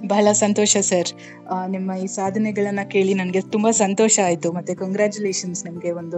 ಬಹಳ 0.08 0.32
ಸಂತೋಷ 0.32 0.78
ಸರ್. 0.78 1.12
ನಿಮ್ಮ 1.68 1.92
ಈ 1.94 2.08
ಸಾಧನೆಗಳನ್ನ 2.08 2.80
ಕೇಳಿ 2.92 3.14
ನನಗೆ 3.14 3.42
ತುಂಬಾ 3.42 3.72
ಸಂತೋಷ 3.72 4.20
ಆಯ್ತು. 4.26 4.52
ಮತ್ತೆ 4.52 4.76
ಕಂಗ್ರ್ಯಾಚುಲೇಷನ್ಸ್ 4.76 5.66
ನಿಮ್ಗೆ 5.66 5.92
ಒಂದು 5.92 6.18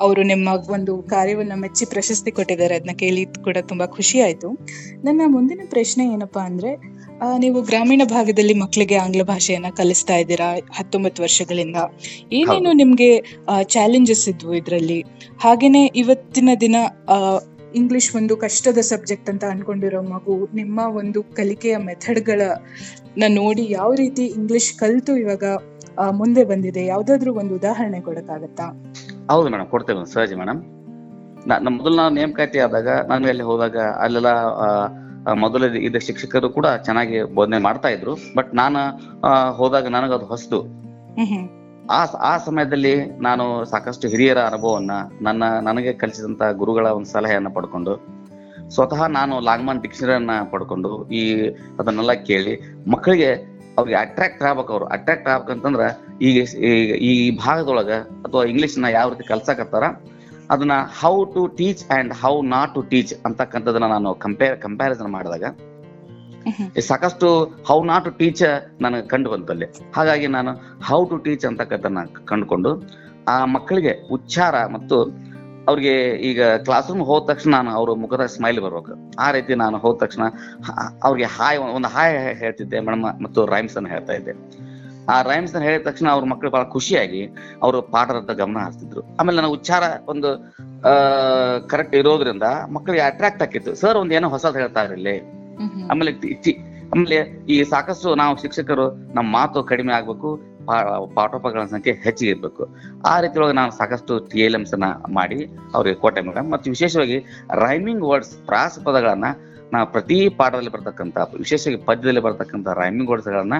ಅವರು 0.00 0.22
ನಿಮ್ಮ 0.22 0.48
ಒಂದು 0.48 1.02
ಕಾರ್ಯವನ್ನ 1.02 1.52
ಮೆಚ್ಚಿ 1.54 1.84
ಪ್ರಶಸ್ತಿ 1.84 2.30
ಕೊಟ್ಟಿದ್ದಾರೆ. 2.30 2.74
ಅದನ್ನ 2.74 2.96
ಕೇಳಿ 2.96 3.24
ಕೂಡ 3.24 3.56
ತುಂಬಾ 3.68 3.86
ಖುಷಿ 3.86 4.20
ಆಯ್ತು. 4.20 4.50
ನನ್ನ 5.04 5.20
ಮುಂದಿನ 5.26 5.60
ಪ್ರಶ್ನೆ 5.70 6.12
ಏನಪ್ಪಾ 6.12 6.40
ಅಂದ್ರೆ 6.40 6.96
ನೀವು 7.38 7.62
ಗ್ರಾಮೀಣ 7.62 8.02
ಭಾಗದಲ್ಲಿ 8.04 8.54
ಮಕ್ಕಳಿಗೆ 8.54 8.94
ಆಂಗ್ಲ 8.94 9.22
ಭಾಷೆಯನ್ನ 9.22 9.66
ಕಲಿಸ್ತಾ 9.76 10.16
ಇದ್ದೀರಾ 10.16 10.54
ಹತ್ತೊಂಬತ್ತು 10.54 11.22
ವರ್ಷಗಳಿಂದ. 11.22 11.76
ಏನೇನು 12.32 12.72
ನಿಮ್ಗೆ 12.72 13.24
ಚಾಲೆಂಜಸ್ 14.06 14.26
ಇದ್ವು 14.32 14.52
ಇದರಲ್ಲಿ. 14.60 14.98
ಹಾಗೇನೆ 15.44 15.82
ಇವತ್ತಿನ 16.02 16.50
ದಿನ 16.60 16.76
ಇಂಗ್ಲಿಷ್ 17.74 18.10
ಒಂದು 18.18 18.34
ಕಷ್ಟದ 18.44 18.80
ಸಬ್ಜೆಕ್ಟ್ 18.90 19.28
ಅಂತ 19.32 19.44
ಅನ್ಕೊಂಡಿರೋ 19.52 20.00
ಮಗು 20.12 20.34
ನಿಮ್ಮ 20.54 20.78
ಒಂದು 21.00 21.20
ಕಲಿಕೆಯ 21.38 21.76
ಮೆಥಡ್ಗಳನ್ನ 21.88 23.24
ನೋಡಿ 23.40 23.64
ಯಾವ 23.78 23.90
ರೀತಿ 24.02 24.24
ಇಂಗ್ಲಿಷ್ 24.38 24.70
ಕಲಿತು 24.82 25.12
ಇವಾಗ 25.22 25.44
ಮುಂದೆ 26.20 26.42
ಬಂದಿದೆ? 26.50 26.82
ಯಾವ್ದಾದ್ರು 26.92 27.30
ಒಂದು 27.40 27.52
ಉದಾಹರಣೆ 27.60 28.00
ಕೊಡಕ್ಕಾಗತ್ತಾ? 28.06 28.66
ಹೌದು 29.32 29.48
ಮೇಡಮ್ 29.52 29.68
ಕೊಡ್ತೇವೆ 29.74 30.04
ಸಹಜ 30.14 30.32
ಮೇಡಮ್ 30.42 30.60
ನಮ್ಮ 31.64 31.74
ಮೊದಲು 31.80 31.96
ನಾವು 32.00 32.12
ನೇಮಕಾತಿ 32.18 32.58
ಆದಾಗ 32.66 32.88
ನಾನು 33.10 33.28
ಅಲ್ಲಿ 33.32 33.44
ಹೋದಾಗ 33.50 33.76
ಅಲ್ಲೆಲ್ಲ 34.04 34.30
ಮೊದಲು 35.44 35.66
ಇದ್ದ 35.86 35.98
ಶಿಕ್ಷಕರು 36.06 36.48
ಕೂಡ 36.56 36.66
ಚೆನ್ನಾಗಿ 36.86 37.16
ಬೋಧನೆ 37.36 37.58
ಮಾಡ್ತಾ 37.66 37.88
ಇದ್ರು. 37.94 38.12
ಬಟ್ 38.36 38.50
ನಾನು 38.60 38.80
ಹೋದಾಗ 39.60 39.86
ನನಗದು 39.96 40.26
ಹೊಸದು. 40.32 40.60
ಆ 41.90 42.04
ಆ 42.04 42.38
ಸಮಯದಲ್ಲಿ 42.38 43.18
ನಾನು 43.18 43.64
ಸಾಕಷ್ಟು 43.64 44.08
ಹಿರಿಯರ 44.08 44.38
ಅನುಭವವನ್ನ, 44.38 44.90
ನನ್ನ, 45.22 45.44
ನನಗೆ 45.44 45.92
ಕಲಿಸಿದಂತ 45.92 46.42
ಗುರುಗಳ 46.52 46.86
ಒಂದು 46.86 47.06
ಸಲಹೆಯನ್ನ 47.06 47.48
ಪಡ್ಕೊಂಡು, 47.48 48.16
ಸ್ವತಃ 48.70 49.06
ನಾನು 49.06 49.40
ಲಾಂಗ್ಮಾನ್ 49.40 49.82
ಡಿಕ್ಷನರಿಯನ್ನ 49.82 50.30
ಪಡ್ಕೊಂಡು 50.50 51.08
ಈ 51.08 51.48
ಅದನ್ನೆಲ್ಲ 51.78 52.12
ಕೇಳಿ 52.12 52.60
ಮಕ್ಕಳಿಗೆ 52.90 53.56
ಅವ್ರಿಗೆ 53.78 53.96
ಅಟ್ರಾಕ್ಟ್ 53.96 54.42
ಆಗ್ಬೇಕು 54.42 54.72
ಅವ್ರು. 54.72 54.86
ಅಟ್ರಾಕ್ಟ್ 54.86 55.28
ಆಗ್ಬೇಕಂತಂದ್ರ 55.28 55.80
ಈಗ 56.22 56.42
ಈ- 56.94 57.36
ಭಾಗದೊಳಗ 57.36 57.92
ಅಥವಾ 57.92 58.44
ಇಂಗ್ಲಿಷ್ನ 58.44 58.84
ಯಾವ 58.90 59.08
ರೀತಿ 59.08 59.28
ಕಲ್ಸಕತ್ತಾರ, 59.28 59.82
ಅದನ್ನ 60.50 60.72
how 61.00 61.24
to 61.24 61.46
teach 61.46 61.86
and 61.86 62.14
how 62.14 62.42
not 62.42 62.74
to 62.74 62.82
teach 62.82 63.14
ಅಂತಕ್ಕಂಥದನ್ನ 63.24 63.84
ನಾನು 63.84 64.14
ಕಂಪೇರ್ 64.14 64.60
ಕಂಪ್ಯಾರಿಸನ್ 64.60 65.08
ಮಾಡಿದಾಗ 65.08 65.44
ಸಾಕಷ್ಟು 66.88 67.28
ಹೌ 67.68 67.78
ನಾಟ್ 67.84 68.04
ಟು 68.04 68.10
ಟೀಚ್ 68.10 68.42
ನನಗೆ 68.80 69.06
ಕಂಡು 69.08 69.30
ಬಂತಲ್ಲಿ 69.30 69.66
ಹಾಗಾಗಿ 69.96 70.26
ನಾನು 70.26 70.52
ಹೌ 70.88 71.04
ಟು 71.04 71.16
ಟೀಚ್ 71.16 71.44
ಅಂತಕ್ಕಂಥ 71.44 71.86
ಕಂಡುಕೊಂಡು, 72.30 72.70
ಆ 73.28 73.36
ಮಕ್ಕಳಿಗೆ 73.54 73.92
ಉಚ್ಚಾರ 74.12 74.54
ಮತ್ತು 74.74 74.98
ಅವ್ರಿಗೆ 75.70 75.94
ಈಗ 76.28 76.40
ಕ್ಲಾಸ್ 76.66 76.88
ರೂಮ್ 76.90 77.02
ಹೋದ 77.08 77.22
ತಕ್ಷಣ 77.30 77.50
ನಾನು 77.50 77.70
ಅವ್ರ 77.70 77.90
ಮುಖದ 78.02 78.24
ಸ್ಮೈಲ್ 78.26 78.60
ಬರ್ಬೇಕು. 78.60 78.92
ಆ 79.18 79.28
ರೀತಿ 79.30 79.54
ನಾನು 79.54 79.76
ಹೋದ 79.78 79.96
ತಕ್ಷಣ 80.04 80.22
ಅವ್ರಿಗೆ 81.04 81.28
ಹಾಯ್ 81.36 81.58
ಒಂದು 81.78 81.88
ಹಾಯ್ 81.88 82.14
ಹೇಳ್ತಿದ್ದೆ 82.42 82.80
ಮೇಡಮ್ 82.80 83.04
ಮತ್ತು 83.24 83.46
ರೈಮ್ಸ್ 83.54 83.76
ಅನ್ನು 83.76 83.90
ಹೇಳ್ತಾ 83.90 84.12
ಇದ್ದೆ. 84.12 84.34
ಆ 85.14 85.16
ರೈಮ್ಸ್ 85.22 85.54
ಅನ್ನು 85.54 85.66
ಹೇಳಿದ 85.68 85.84
ತಕ್ಷಣ 85.88 86.06
ಅವ್ರ 86.10 86.24
ಮಕ್ಕಳು 86.24 86.50
ಬಹಳ 86.50 86.64
ಖುಷಿಯಾಗಿ 86.76 87.22
ಅವರು 87.62 87.82
ಪಾಠದ 87.94 88.32
ಗಮನ 88.42 88.58
ಹರಿಸ್ತಿದ್ರು. 88.64 89.02
ಆಮೇಲೆ 89.18 89.36
ನನ್ನ 89.36 89.50
ಉಚ್ಚಾರ 89.58 89.82
ಒಂದು 90.08 90.30
ಕರೆಕ್ಟ್ 91.72 91.96
ಇರೋದ್ರಿಂದ 91.96 92.46
ಮಕ್ಕಳಿಗೆ 92.76 93.04
ಅಟ್ರಾಕ್ಟ್ 93.10 93.42
ಆಕಿತ್ತು 93.42 93.74
ಸರ್ 93.74 93.98
ಒಂದ್ 94.02 94.14
ಏನೋ 94.18 94.28
ಹೊಸದು 94.28 94.58
ಹ್ಮ್ 94.58 94.72
ಹ್ಮ್ 95.22 95.35
ಆಮೇಲೆ 95.90 96.12
ಆಮೇಲೆ 96.92 97.16
ಈ 97.48 97.64
ಸಾಕಷ್ಟು 97.64 98.14
ನಾವು 98.14 98.36
ಶಿಕ್ಷಕರು 98.36 98.84
ನಮ್ಮ 99.14 99.32
ಮಾತು 99.32 99.62
ಕಡಿಮೆ 99.62 99.92
ಆಗ್ಬೇಕು 99.92 100.28
ಪಾ- 100.66 100.84
ಪಾಠೋಪಕರಣ 101.14 101.64
ಸಂಖ್ಯೆ 101.66 101.92
ಹೆಚ್ಚಿಗೆ 102.04 102.30
ಇರ್ಬೇಕು. 102.30 102.62
ಆ 103.04 103.20
ರೀತಿ 103.20 103.38
ಒಳಗೆ 103.38 103.52
ನಾನು 103.52 103.72
ಸಾಕಷ್ಟು 103.72 104.18
ಟಿ 104.28 104.40
ಎಲ್ 104.40 104.54
ಎಮ್ಸ್ನ 104.54 104.86
ಮಾಡಿ 105.10 105.38
ಅವ್ರಿಗೆ 105.74 105.96
ಕೊಟ್ಟೆ 105.96 106.20
ಮೇಡಮ್ 106.20 106.50
ಮತ್ತು 106.52 106.70
ವಿಶೇಷವಾಗಿ 106.70 107.18
ರೈಮಿಂಗ್ 107.60 108.02
ವರ್ಡ್ಸ್ 108.02 108.46
ಪ್ರಾಸ 108.46 108.78
ಪದಗಳನ್ನ 108.84 109.28
ನಾವು 109.72 109.86
ಪ್ರತಿ 109.92 110.28
ಪಾಠದಲ್ಲಿ 110.36 110.70
ಬರ್ತಕ್ಕಂಥ 110.70 111.16
ವಿಶೇಷವಾಗಿ 111.38 111.82
ಪದ್ಯದಲ್ಲಿ 111.84 112.20
ಬರ್ತಕ್ಕಂಥ 112.20 112.68
ರೈಮಿಂಗ್ 112.76 113.10
ವರ್ಡ್ಸ್ 113.10 113.28
ಗಳನ್ನ 113.28 113.58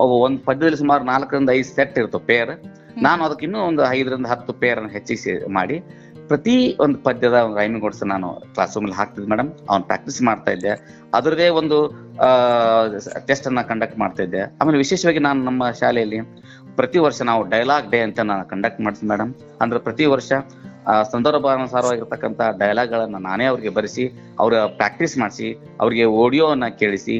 ಅವು 0.00 0.14
ಒಂದ್ 0.20 0.40
ಪದ್ಯದಲ್ಲಿ 0.44 0.76
ಸುಮಾರು 0.76 1.04
ನಾಲ್ಕರಿಂದ 1.04 1.50
ಐದು 1.50 1.68
ಸೆಟ್ 1.70 1.98
ಇರ್ತವೆ 1.98 2.24
ಪೇರ್ 2.26 2.52
ನಾನು 2.98 3.24
ಅದಕ್ಕೆ 3.24 3.44
ಇನ್ನೂ 3.46 3.58
ಒಂದು 3.62 3.82
ಐದರಿಂದ 3.90 4.26
ಹತ್ತು 4.26 4.52
ಪೇರ್ 4.54 4.78
ಅನ್ನು 4.78 4.92
ಹೆಚ್ಚಿಸಿ 4.92 5.50
ಮಾಡಿ. 5.52 5.76
ಪ್ರತಿ 6.30 6.54
ಒಂದು 6.84 6.96
ಪದ್ಯದ 7.06 7.36
ಒಂದು 7.48 7.78
ಗೋಡ್ಸ್ 7.84 7.84
ವರ್ಡ್ಸ್ 7.84 8.02
ನಾನು 8.12 8.28
ಕ್ಲಾಸ್ 8.54 8.74
ರೂಮಲ್ಲಿ 8.76 8.96
ಹಾಕ್ತಿದ್ದೆ 8.98 9.28
ಮೇಡಮ್ 9.30 9.48
ಅವ್ನು 9.70 9.84
ಪ್ರಾಕ್ಟೀಸ್ 9.90 10.18
ಮಾಡ್ತಾ 10.28 10.50
ಇದ್ದೆ. 10.56 10.72
ಅದರದೇ 11.18 11.46
ಒಂದು 11.60 11.76
ಟೆಸ್ಟ್ 13.28 13.46
ಅನ್ನ 13.50 13.62
ಕಂಡಕ್ಟ್ 13.70 13.96
ಮಾಡ್ತಾ 14.02 14.22
ಇದ್ದೆ. 14.26 14.42
ಆಮೇಲೆ 14.60 14.78
ವಿಶೇಷವಾಗಿ 14.82 15.20
ನಾನು 15.26 15.40
ನಮ್ಮ 15.48 15.70
ಶಾಲೆಯಲ್ಲಿ 15.80 16.20
ಪ್ರತಿ 16.76 16.98
ವರ್ಷ 17.06 17.20
ನಾವು 17.30 17.42
ಡೈಲಾಗ್ 17.54 17.88
ಡೇ 17.94 18.00
ಅಂತ 18.08 18.20
ನಾನು 18.30 18.44
ಕಂಡಕ್ಟ್ 18.52 18.80
ಮಾಡ್ತೀನಿ 18.86 19.08
ಮೇಡಮ್ 19.12 19.32
ಅಂದ್ರೆ 19.62 19.80
ಪ್ರತಿ 19.86 20.06
ವರ್ಷ 20.14 20.30
ಸಂದರ್ಭಾನುಸಾರವಾಗಿರ್ತಕ್ಕಂಥ 21.12 22.40
ಡೈಲಾಗ್ 22.62 22.92
ಗಳನ್ನ 22.94 23.18
ನಾನೇ 23.28 23.46
ಅವ್ರಿಗೆ 23.52 23.72
ಬರೆಸಿ, 23.78 24.04
ಅವ್ರ 24.38 24.54
ಪ್ರಾಕ್ಟೀಸ್ 24.80 25.16
ಮಾಡಿಸಿ, 25.22 25.48
ಅವ್ರಿಗೆ 25.80 26.04
ಆಡಿಯೋನ 26.22 26.68
ಕೇಳಿಸಿ, 26.82 27.16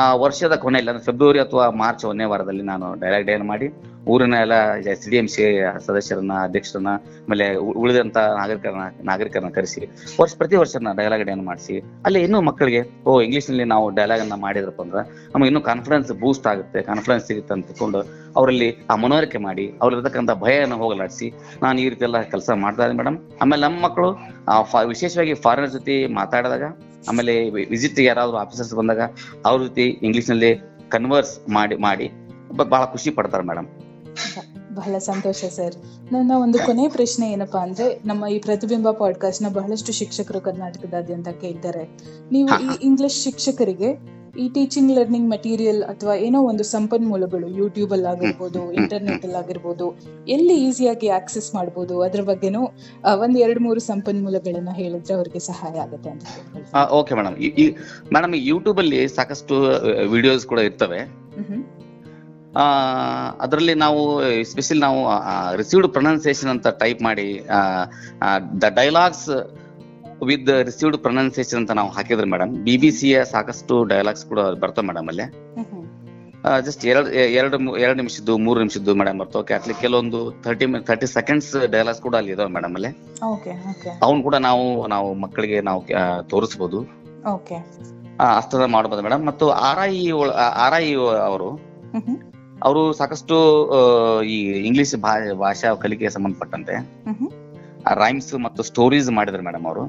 ಆ 0.00 0.02
ವರ್ಷದ 0.24 0.54
ಕೊನೆಯಲ್ಲಿ, 0.64 0.90
ಅಂದ್ರೆ 0.90 1.06
ಫೆಬ್ರವರಿ 1.08 1.40
ಅಥವಾ 1.46 1.64
ಮಾರ್ಚ್ 1.82 2.04
ಒಂದನೇ 2.10 2.26
ವಾರದಲ್ಲಿ 2.32 2.64
ನಾನು 2.72 2.88
ಡೈಲಾಗ್ 3.00 3.26
ಡೇ 3.30 3.36
ಮಾಡಿ 3.52 3.68
ಊರಿನ 4.12 4.36
ಎಲ್ಲ 4.44 4.54
ಎಸ್ 4.92 5.06
ಡಿ 5.12 5.16
ಎಂ 5.20 5.26
ಸಿ 5.32 5.42
ಸದಸ್ಯರನ್ನ, 5.86 6.34
ಅಧ್ಯಕ್ಷರನ್ನ, 6.46 6.92
ಆಮೇಲೆ 7.24 7.46
ಉಳಿದಂತ 7.82 8.18
ನಾಗರಿಕರನ್ನ 8.38 8.84
ನಾಗರಿಕರನ್ನ 9.10 9.50
ಕರೆಸಿ, 9.56 9.80
ವರ್ಷ 10.20 10.32
ಪ್ರತಿ 10.40 10.56
ವರ್ಷ 10.60 10.76
ಡೈಲಾಗ್ 11.00 11.24
ಡೇ 11.28 11.34
ಮಾಡಿಸಿ, 11.50 11.76
ಅಲ್ಲಿ 12.06 12.20
ಇನ್ನೂ 12.26 12.40
ಮಕ್ಕಳಿಗೆ, 12.48 12.82
ಓ 13.06 13.20
ಇಂಗ್ಲಿಷ್ನಲ್ಲಿ 13.26 13.66
ನಾವು 13.74 13.86
ಡೈಲಾಗ್ 13.98 14.22
ಅನ್ನ 14.24 14.38
ಮಾಡಿದ್ರಪ್ಪ 14.44 14.82
ಅಂದ್ರೆ 14.86 15.02
ನಮಗೆ 15.34 15.48
ಇನ್ನೂ 15.52 15.62
ಕಾನ್ಫಿಡೆನ್ಸ್ 15.70 16.12
ಬೂಸ್ಟ್ 16.22 16.46
ಆಗುತ್ತೆ. 16.52 16.82
ಕಾನ್ಫಿಡೆನ್ಸ್ 16.90 17.26
ಸಿಗುತ್ತೆ 17.30 17.54
ಅಂತ 17.56 17.66
ತಿಳ್ಕೊಂಡು 17.70 18.00
ಅವರಲ್ಲಿ 18.38 18.70
ಆ 18.92 18.96
ಮನವರಿಕೆ 19.04 19.38
ಮಾಡಿ, 19.48 19.66
ಅವ್ರಲ್ಲಿರ್ತಕ್ಕಂಥ 19.80 20.30
ಭಯನ 20.44 20.78
ಹೋಗಲಾಡಿಸಿ, 20.82 21.28
ನಾನು 21.64 21.78
ಈ 21.84 21.88
ರೀತಿ 21.92 22.04
ಎಲ್ಲ 22.08 22.20
ಕೆಲಸ 22.34 22.50
ಮಾಡ್ತಾ 22.64 22.84
ಇದ್ದೀನಿ 22.84 22.98
ಮೇಡಮ್ 23.02 23.18
ಆಮೇಲೆ 23.42 23.62
ನಮ್ಮ 23.66 23.78
ಮಕ್ಕಳು 23.86 24.10
ವಿಶೇಷವಾಗಿ 24.94 25.34
ಫಾರಿನರ್ 25.44 25.72
ಜೊತೆ 25.76 25.96
ಮಾತಾಡಿದಾಗ, 26.20 26.64
ಆಮೇಲೆ 27.10 27.34
ವಿಸಿಟ್ 27.74 28.00
ಯಾರಾದ್ರೂ 28.08 28.38
ಆಫೀಸರ್ಸ್ 28.44 28.74
ಬಂದಾಗ, 28.80 29.02
ಅವ್ರ 29.48 29.58
ಜೊತೆ 29.68 29.86
ಇಂಗ್ಲಿಷ್ನಲ್ಲಿ 30.08 30.52
ಕನ್ವರ್ಸ್ 30.96 31.34
ಮಾಡಿ 31.58 31.76
ಮಾಡಿ 31.86 32.08
ಬಹಳ 32.74 32.82
ಖುಷಿ 32.94 33.10
ಪಡ್ತಾರೆ 33.18 33.44
ಮೇಡಮ್ 33.50 33.68
ಬಹಳ 34.74 34.98
ಸಂತೋಷ 34.98 35.44
ಸರ್. 35.44 35.74
ನನ್ನ 36.12 36.32
ಒಂದು 36.36 36.58
ಕೊನೆ 36.58 36.88
ಪ್ರಶ್ನೆ 36.88 37.32
ಏನಪ್ಪಾ 37.32 37.58
ಅಂದ್ರೆ 37.58 38.00
ನಮ್ಮ 38.04 38.26
ಈ 38.26 38.38
ಪ್ರತಿಬಿಂಬ 38.38 38.90
ಪಾಡ್ಕಾಸ್ಟ್ನ 38.90 39.48
ಬಹಳಷ್ಟು 39.48 39.92
ಶಿಕ್ಷಕರು 39.92 40.40
ಕರ್ನಾಟಕದಾದ್ಯಂತ 40.40 41.28
ಕೇಳ್ತಾರೆ. 41.28 41.84
ನೀವು 42.32 42.48
ಈ 42.48 42.68
ಇಂಗ್ಲಿಷ್ 42.82 43.24
ಶಿಕ್ಷಕರಿಗೆ 43.24 44.20
ಈ 44.38 44.48
ಟೀಚಿಂಗ್ 44.48 44.92
ಲರ್ನಿಂಗ್ 44.92 45.30
ಮೆಟೀರಿಯಲ್ 45.30 45.82
ಅಥವಾ 45.82 46.14
ಏನೋ 46.14 46.42
ಒಂದು 46.42 46.64
ಸಂಪನ್ಮೂಲಗಳು 46.64 47.48
ಯೂಟ್ಯೂಬ್ 47.48 47.92
ಅಲ್ಲಿ 47.92 48.08
ಆಗಿರ್ಬೋದು 48.08 48.72
ಇಂಟರ್ನೆಟ್ 48.72 49.24
ಅಲ್ಲಿ 49.24 49.38
ಆಗಿರ್ಬೋದು 49.38 49.86
ಎಲ್ಲಿ 50.28 50.68
ಈಸಿಯಾಗಿ 50.68 51.08
ಆಕ್ಸೆಸ್ 51.08 51.54
ಮಾಡಬಹುದು 51.54 52.00
ಅದ್ರ 52.00 52.22
ಬಗ್ಗೆನೂ 52.22 52.62
ಒಂದ್ 53.18 53.38
ಎರಡ್ 53.38 53.60
ಮೂರು 53.60 53.80
ಸಂಪನ್ಮೂಲಗಳನ್ನ 53.80 54.68
ಹೇಳಿದ್ರೆ 54.72 55.14
ಅವ್ರಿಗೆ 55.14 55.38
ಸಹಾಯ 55.38 55.80
ಆಗುತ್ತೆ 55.80 56.10
ಅಂತ. 56.10 56.22
ಓಕೆ 56.92 57.14
ಮೇಡಮ್ 57.14 57.36
ಮೇಡಮ್ 58.14 58.34
ಯೂಟ್ಯೂಬ್ 58.34 58.78
ಅಲ್ಲಿ 58.78 59.08
ಸಾಕಷ್ಟು 59.08 59.56
ವಿಡಿಯೋಸ್ 60.10 60.46
ಕೂಡ 60.46 60.58
ಇರ್ತವೆ. 60.58 61.00
ಅದರಲ್ಲಿ 63.44 63.74
ನಾವು 63.74 64.00
ಸ್ಪೆಷಲ್ 64.50 64.80
ನಾವು 64.80 65.00
ರಿಸೀವ್ಡ್ 65.60 65.88
ಪ್ರೊನೌನ್ಸಿಯೇಷನ್ 65.96 66.50
ಅಂತ 66.54 66.68
ಟೈಪ್ 66.82 67.02
ಮಾಡಿ 67.02 67.28
the 68.62 68.68
dialogues 68.80 69.28
with 70.30 70.50
received 70.68 70.98
pronunciation 71.04 71.58
ಅಂತ 71.60 71.72
ನಾವು 71.80 71.90
ಹಾಕಿದ್ರೆ 71.96 72.26
ಮೇಡಮ್ 72.32 72.52
ಬಿ 72.66 72.74
ಬಿ 72.82 72.90
ಸಿಯ 72.90 73.24
ಸಾಕಷ್ಟು 73.24 73.76
ಡೈಲಾಗ್ಸ್ 73.92 74.26
ಕೂಡ 74.30 74.40
ಬರ್ತವೆ 74.62 74.86
ಮೇಡಮ್ 74.86 75.08
ಅಲ್ಲಿ. 75.12 75.26
ಜಸ್ಟ್ 76.66 76.82
ಎರಡು 76.90 77.08
ಎರಡು 77.38 77.56
ಎರಡು 77.76 77.96
ನಿಮಿಷದ್ದು 78.00 78.34
ಮೂರು 78.38 78.58
ನಿಮಿಷದ್ದು 78.62 78.92
ಮೇಡಮ್ 79.00 79.18
ಬರ್ತವೆ. 79.22 79.54
ಅಟ್ಲಿ 79.58 79.74
ಕೆಲವೊಂದು 79.84 80.20
ಥರ್ಟಿ 80.44 80.66
ತರ್ಟಿ 80.90 81.08
ಸೆಕೆಂಡ್ಸ್ 81.14 81.52
ಡೈಲಾಗ್ಸ್ 81.74 82.02
ಕೂಡ 82.06 82.14
ಅಲ್ಲಿ 82.20 82.32
ಇದಾವೆ 82.32 82.52
ಮೇಡಮ್ 82.56 82.74
ಅಲ್ಲಿ. 82.78 82.90
ಅವನ್ 84.04 84.22
ಕೂಡ 84.26 84.36
ನಾವು 84.48 84.64
ನಾವು 84.94 85.08
ಮಕ್ಕಳಿಗೆ 85.24 85.60
ನಾವು 85.60 85.80
ತೋರಿಸಬಹುದು 86.32 86.80
ತೋರಿಸ್ಬೋದು. 86.80 86.80
ಅಷ್ಟದ 88.38 88.64
ಮಾಡ್ಬೋದು 88.76 89.02
ಮೇಡಮ್ 89.06 89.24
ಮತ್ತು 89.30 89.48
ಆರ್ 89.68 89.82
ಐ 89.90 89.94
ಆರ್ 90.64 90.76
ಐ 90.82 90.86
ಅವರು. 91.28 91.50
ಅವರು 92.62 92.80
ಸಾಕಷ್ಟು 92.92 93.36
ಈ 94.34 94.36
ಇಂಗ್ಲಿಷ್ 94.68 94.94
ಭಾಷಾ 95.44 95.68
ಕಲಿಕೆಗೆ 95.84 96.10
ಸಂಬಂಧಪಟ್ಟಂತೆ. 96.16 96.74
ರೈಮ್ಸ್ 98.02 98.32
ಮತ್ತು 98.46 98.62
ಸ್ಟೋರೀಸ್ 98.70 99.10
ಮಾಡಿದ್ರು 99.18 99.42
ಮೇಡಮ್ 99.48 99.66
ಅವರು. 99.70 99.84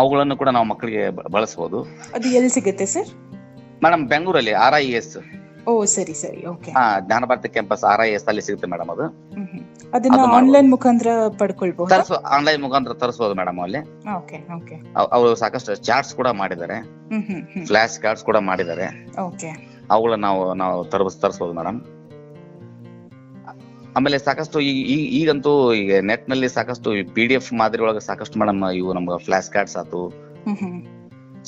ಅವುಗಳನ್ನು 0.00 0.36
ಕೂಡ 0.36 0.48
ನಾವು 0.56 0.66
ಮಕ್ಕಳಿಗೆ 0.72 1.02
ಬಳಸಬಹುದು 1.34 1.80
ಅದು 2.16 2.28
ಎಲ್ಲಿ 2.38 2.52
ಸಿಗುತ್ತೆ 2.56 2.86
ಸರ್? 2.94 3.10
ಮೇಡಮ್ 3.84 4.02
ಬೆಂಗಳೂರಲ್ಲಿ 4.14 4.54
ಆರ್ 4.66 4.76
ಐ 4.84 4.86
ಎಸ್ 5.00 5.12
ಓ 5.70 5.72
ಸರಿ 5.94 6.14
ಸರಿ 6.20 6.40
okay. 6.46 6.70
Jnana 7.06 7.22
Bharathi 7.30 7.48
campus 7.54 7.82
R 7.84 8.02
I 8.06 8.10
S 8.10 8.26
ಅಲ್ಲಿ 8.30 8.42
ಸಿಗುತ್ತೆ 8.42 8.68
ಮೇಡಮ್ 8.72 8.90
ಅದು. 8.94 9.06
ಅದನ್ನ 9.96 10.20
ಆನ್ಲೈನ್ 10.38 10.68
ಮುಖಾಂತರ 10.74 11.08
ಪಡ್ಕೊಳ್ಬಹುದು 11.40 11.90
ತರಿಸ 11.94 12.12
ಆನ್ಲೈನ್ 12.36 12.60
ಮುಖಾಂತರ 12.62 12.92
ತರಿಸಬಹುದು 13.02 13.36
ಮೇಡಮ್ 13.40 13.58
ಅಲ್ಲಿ. 13.64 13.80
Okay 14.16 14.38
okay. 14.56 14.76
ಅವರು 15.16 15.34
ಸಾಕಷ್ಟು 15.42 15.74
ಚಾರ್ಟ್ಸ್ 15.88 16.14
ಕೂಡ 16.20 16.28
ಮಾಡಿದ್ದಾರೆ. 16.42 16.78
ಫ್ಲಾಶ್ 17.66 17.98
ಕಾರ್ಡ್ಸ್ 18.04 18.24
ಕೂಡ 18.24 18.38
ಮಾಡಿದ್ದಾರೆ. 18.50 18.86
ಓಕೆ. 19.26 19.50
ಅವುಗಳನ್ನ 19.94 20.22
ನಾವು 20.28 20.42
ನಾವು 20.62 20.76
ತರಬ 20.92 21.08
ತರಿಸಬಹುದು 21.24 21.56
ಮೇಡಮ್ 21.60 21.78
ಆಮೇಲೆ 23.98 24.16
ಸಾಕಷ್ಟು 24.26 24.58
ಈ 24.94 24.98
ಈಗಂತೂ 25.18 25.52
ಈಗ 25.80 25.92
ನೆಟ್ನಲ್ಲಿ 26.10 26.48
ಸಾಕಷ್ಟು 26.56 26.90
ಪಿ 27.14 27.22
ಡಿ 27.30 27.34
ಎಫ್ 27.38 27.48
ಮಾದರಿ 27.60 27.82
ಒಳಗೆ 27.86 28.02
ಸಾಕಷ್ಟು 28.08 28.38
ಮೇಡಮ್ 28.40 28.60
ಇವು 28.80 28.90
ನಮ್ಗೆ 28.96 29.18
ಫ್ಲಾಶ್ 29.26 29.48
ಕಾರ್ಡ್ಸ್ 29.54 29.76
ಆತು. 29.82 30.00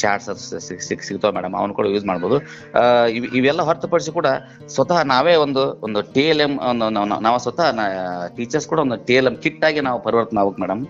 ಚಾರ್ಟ್ಸ್ 0.01 0.43
ಸಿಗ್ 0.87 1.03
ಸಿಗ್ತಾವ 1.07 1.31
ಮೇಡಮ್ 1.37 1.55
ಅವನು 1.61 1.73
ಕೂಡ 1.79 1.87
ಯೂಸ್ 1.95 2.07
ಮಾಡ್ಬೋದು. 2.11 2.37
ಇವೆಲ್ಲ 3.39 3.63
ಹೊರತುಪಡಿಸಿ 3.69 4.13
ಕೂಡ 4.19 4.29
ಸ್ವತಃ 4.75 4.99
ನಾವೇ 5.13 5.35
ಒಂದು 5.45 5.63
ಒಂದು 5.87 6.01
ಟಿ 6.15 6.25
ಎಲ್ 6.33 6.43
ಎಂ 6.47 6.53
ನಾವು 7.27 7.39
ಸ್ವತಃ 7.47 7.69
ಟೀಚರ್ಸ್ 8.39 8.69
ಕೂಡ 8.73 8.79
ಒಂದು 8.87 8.99
ಟಿ 9.09 9.17
ಎಲ್ 9.21 9.29
ಎಂ 9.31 9.37
ಕಿಟ್ 9.45 9.65
ಆಗಿ 9.69 9.83
ನಾವು 9.89 10.01
ಪರಿವರ್ತನೆ 10.07 10.41
ಆಗ್ಬೇಕು 10.43 10.63
ಮೇಡಮ್ 10.65 10.83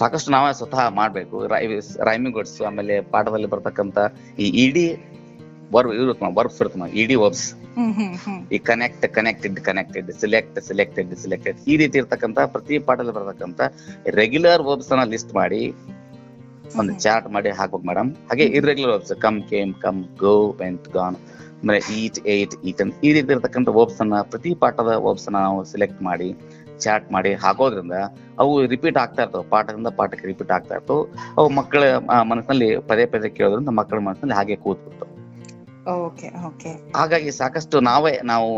ಸಾಕಷ್ಟು 0.00 0.30
ನಾವೇ 0.34 0.52
ಸ್ವತಃ 0.60 0.82
ಮಾಡ್ಬೇಕು. 1.00 1.36
ರೈಮಿಂಗ್ 2.10 2.36
ವರ್ಡ್ಸ್ 2.40 2.60
ಆಮೇಲೆ 2.68 2.94
ಪಾಠದಲ್ಲಿ 3.14 3.50
ಬರ್ತಕ್ಕಂತ 3.54 3.98
ಈ 4.44 4.48
ಇಡಿ 4.64 4.86
ವರ್ಬ್ 5.74 5.92
ಇರುತ್ತೆ 6.02 6.30
ವರ್ಬ್ಸ್ 6.38 6.60
ಇರುತ್ತೆ 6.62 6.88
ಇಡಿ 7.02 7.16
ವರ್ಬ್ಸ್. 7.22 7.46
ಈ 8.56 8.58
connect 8.70 9.06
connected 9.18 9.58
connected 9.68 10.10
select 10.22 10.58
selected 10.68 11.12
selected 11.24 11.58
ಈ 11.72 11.76
ರೀತಿ 11.82 11.98
ಇರ್ತಕ್ಕಂತ 12.02 12.38
ಪ್ರತಿ 12.54 12.78
ಪಾಠದಲ್ಲಿ 12.88 13.14
ಬರತಕ್ಕಂತ 13.18 13.60
ರೆಗ್ಯುಲರ್ 14.20 14.64
ವರ್ಬ್ಸ್ 14.70 14.90
ಅನ್ನ 14.94 15.04
ಲಿಸ್ಟ್ 15.14 15.32
ಮಾಡಿ 15.40 15.62
ಒಂದು 16.80 16.92
ಚಾರ್ಟ್ 17.04 17.26
ಮಾಡಿ 17.34 17.50
ಹಾಕ್ಬೇಕು 17.58 17.86
ಮೇಡಮ್ 17.90 18.10
ಹಾಗೆ 18.28 18.44
irregular 18.58 18.92
verbs 18.94 19.14
come 19.24 19.40
came 19.52 19.72
come 19.84 20.00
go 20.24 20.34
went 20.62 20.88
gone 20.96 21.16
ಆಮೇಲೆ 21.60 21.80
ಈಟ್ 21.98 22.18
ಏಟ್ 22.34 22.54
ಈಟನ್ 22.70 22.90
ಈ 23.06 23.10
ರೀತಿ 23.16 23.30
ಇರತಕ್ಕಂತ 23.34 23.70
ವರ್ಬ್ಸ್ 23.78 24.00
ಅನ್ನ 24.04 24.16
ಪ್ರತಿ 24.32 24.50
ಪಾಠದ 24.62 24.92
ವರ್ಬ್ಸ್ 25.06 25.26
ಅನ್ನ 25.28 25.38
ನಾವು 25.46 25.60
ಸಿಲೆಕ್ಟ್ 25.72 26.00
ಮಾಡಿ 26.08 26.28
ಚಾರ್ಟ್ 26.84 27.08
ಮಾಡಿ 27.14 27.30
ಹಾಕೋದ್ರಿಂದ 27.42 27.96
ಅವು 28.42 28.52
ರಿಪೀಟ್ 28.72 28.96
ಆಗ್ತಾ 29.02 29.22
ಇರ್ತವೆ. 29.24 29.44
ಪಾಠದಿಂದ 29.52 29.90
ಪಾಠಕ್ಕೆ 29.98 30.26
ರಿಪೀಟ್ 30.30 30.52
ಆಗ್ತಾ 30.56 30.74
ಇರ್ತವೆ. 30.78 31.02
ಅವು 31.38 31.48
ಮಕ್ಕಳ 31.58 31.82
ಮನಸ್ಸಿನಲ್ಲಿ 32.30 32.68
ಪದೇ 32.90 33.04
ಪದೇ 33.12 33.28
ಕೇಳೋದ್ರಿಂದ 33.38 33.72
ಮಕ್ಕಳ 33.80 33.98
ಮನಸ್ಸಿನಲ್ಲಿ 34.08 34.36
ಹಾಗೆ 34.40 34.56
ಕೂತ್ಬಿಡ್ತವೆ. 34.64 35.13
ಹಾಗಾಗಿ 36.96 37.30
ಸಾಕಷ್ಟು 37.30 37.80
ನಾವೇ 37.80 38.12
ನಾವು 38.24 38.48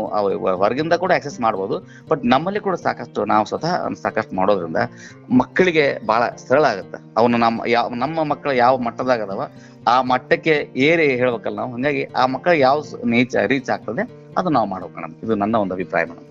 ಹೊರಗಿಂದ 0.55 0.93
ಕೂಡ 0.93 1.11
ಆಕ್ಸೆಸ್ 1.15 1.39
ಮಾಡಬಹುದು 1.41 1.77
ಬಟ್ 2.09 2.21
ನಮ್ಮಲ್ಲಿ 2.25 2.59
ಕೂಡ 2.59 2.75
ಸಾಕಷ್ಟು 2.75 3.25
ನಾವು 3.25 3.45
ಸ್ವತಃ 3.45 3.73
ಸಾಕಷ್ಟು 4.03 4.35
ಮಾಡೋದ್ರಿಂದ 4.35 4.77
ಮಕ್ಕಳಿಗೆ 5.37 5.85
ಬಹಳ 6.05 6.23
ಸರಳ 6.47 6.65
ಆಗುತ್ತೆ. 6.65 6.99
ಅವನು 7.17 7.37
ನಮ್ಮ 7.37 7.61
ಯಾವ 7.67 7.89
ನಮ್ಮ 7.95 8.23
ಮಕ್ಕಳು 8.23 8.53
ಯಾವ 8.53 8.77
ಮಟ್ಟದಾಗ 8.77 9.21
ಅದಾವ 9.23 9.43
ಆ 9.87 10.01
ಮಟ್ಟಕ್ಕೆ 10.01 10.55
ಏರಿ 10.75 11.07
ಹೇಳ್ಬೇಕಲ್ಲ 11.15 11.57
ನಾವು. 11.57 11.71
ಹಂಗಾಗಿ 11.71 12.03
ಆ 12.03 12.25
ಮಕ್ಕಳಿಗೆ 12.25 12.61
ಯಾವ 12.61 12.83
ನೀಚ 13.05 13.35
ರೀಚ್ 13.35 13.69
ಆಗ್ತದೆ 13.69 14.05
ಅದು 14.37 14.49
ನಾವು 14.49 14.67
ಮಾಡ್ಬೇಕು 14.67 14.95
ಮೇಡಮ್ 14.95 15.15
ಇದು 15.23 15.35
ನನ್ನ 15.35 15.55
ಒಂದು 15.55 15.73
ಅಭಿಪ್ರಾಯ 15.73 16.03
ಮೇಡಮ್. 16.03 16.25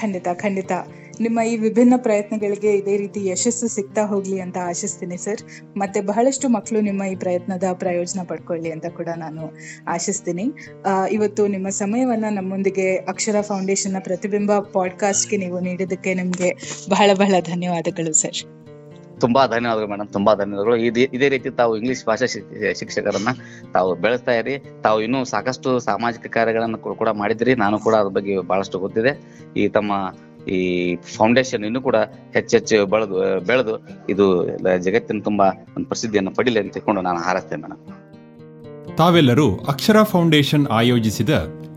ಖಂಡಿತ 0.00 0.28
ಖಂಡಿತ. 0.34 0.72
ನಿಮ್ಮ 1.20 1.40
ಈ 1.40 1.56
ವಿಭಿನ್ನ 1.56 1.94
ಪ್ರಯತ್ನಗಳಿಗೆ 1.96 2.72
ಇದೇ 2.72 2.96
ರೀತಿ 2.96 3.26
ಯಶಸ್ಸು 3.26 3.68
ಸಿಗ್ತಾ 3.68 4.02
ಹೋಗ್ಲಿ 4.02 4.40
ಅಂತ 4.40 4.56
ಆಶಿಸ್ತೀನಿ, 4.64 5.16
ಸರ್. 5.16 5.40
ಮತ್ತೆ 5.76 6.00
ಬಹಳಷ್ಟು 6.00 6.48
ಮಕ್ಕಳು 6.48 6.80
ನಿಮ್ಮ 6.80 7.04
ಈ 7.04 7.16
ಪ್ರಯತ್ನದ 7.16 7.62
ಪ್ರಯೋಜನ 7.74 8.20
ಪಡ್ಕೊಳ್ಳಿ 8.28 8.70
ಅಂತ 8.70 8.86
ಕೂಡ 8.86 9.08
ನಾನು 9.16 9.52
ಆಶಿಸ್ತೀನಿ. 9.88 10.52
ಇವತ್ತು 11.10 11.46
ನಿಮ್ಮ 11.46 11.68
ಸಮಯವನ್ನ 11.68 12.24
ನಮ್ಮೊಂದಿಗೆ 12.30 12.96
ಅಕ್ಷರ 12.96 13.40
ಫೌಂಡೇಶನ್ನ 13.40 13.96
ಪ್ರತಿಬಿಂಬ 13.98 14.58
ಪಾಡ್ಕಾಸ್ಟ್ಗೆ 14.58 15.36
ನೀವು 15.36 15.60
ನೀಡಿದ್ದಕ್ಕೆ 15.60 16.14
ನಿಮ್ಗೆ 16.14 16.54
ಬಹಳ 16.90 17.10
ಬಹಳ 17.14 17.34
ಧನ್ಯವಾದಗಳು, 17.40 18.12
ಸರ್. 18.12 18.64
ತುಂಬಾ 19.20 19.46
ಧನ್ಯವಾದಗಳು 19.46 19.88
ಮೇಡಮ್ 19.88 20.12
ತುಂಬಾ 20.12 20.34
ಧನ್ಯವಾದಗಳು. 20.34 20.76
ಇದೇ 20.76 21.28
ರೀತಿ 21.28 21.50
ತಾವು 21.50 21.76
ಇಂಗ್ಲಿಷ್ 21.76 22.06
ಭಾಷಾ 22.06 22.26
ಶಿಕ್- 22.26 22.78
ಶಿಕ್ಷಕರನ್ನ 22.78 23.28
ತಾವು 23.72 23.94
ಬೆಳೆಸ್ತಾ 23.94 24.32
ಇರಿ. 24.32 24.64
ತಾವು 24.82 25.02
ಇನ್ನೂ 25.02 25.24
ಸಾಕಷ್ಟು 25.24 25.78
ಸಾಮಾಜಿಕ 25.78 26.26
ಕಾರ್ಯಗಳನ್ನು 26.26 26.78
ಕೂಡ- 26.78 27.16
ಮಾಡಿದಿರಿ. 27.16 27.54
ನಾನು 27.54 27.78
ಕೂಡ 27.78 27.94
ಅದ್ರ 27.94 28.08
ಬಗ್ಗೆ 28.08 28.38
ಬಹಳಷ್ಟು 28.38 28.78
ಗೊತ್ತಿದೆ. 28.78 29.20
ಈ 29.56 29.68
ತಮ್ಮ 29.68 29.92
ಈ 30.48 30.96
ಫೌಂಡೇಶನ್ 30.96 31.64
ಇನ್ನು 31.64 31.80
ಕೂಡ 31.80 31.96
ಹೆಚ್ಚೆಚ್ಚು 32.34 32.86
ಬೆಳೆದು 32.86 33.44
ಬೆಳೆದು 33.46 33.86
ಇದು 34.08 34.46
ಜಗತ್ತಿನ 34.78 35.20
ತುಂಬಾ 35.24 35.46
ಒಂದು 35.76 35.86
ಪ್ರಸಿದ್ಧಿಯನ್ನು 35.86 36.30
ಪಡಿಲಿ 36.30 36.60
ಅಂತ 36.60 36.72
ತಿಳ್ಕೊಂಡು 36.72 37.00
ನಾನು 37.00 37.18
ಹಾರಸ್ತೇನೆ 37.18 37.62
ಮೇಡಮ್ 37.62 38.96
ತಾವೆಲ್ಲರೂ 38.96 39.56
ಅಕ್ಷರ 39.56 40.02
ಫೌಂಡೇಶನ್ 40.02 40.66
ಆಯೋಜಿಸಿದ 40.66 41.30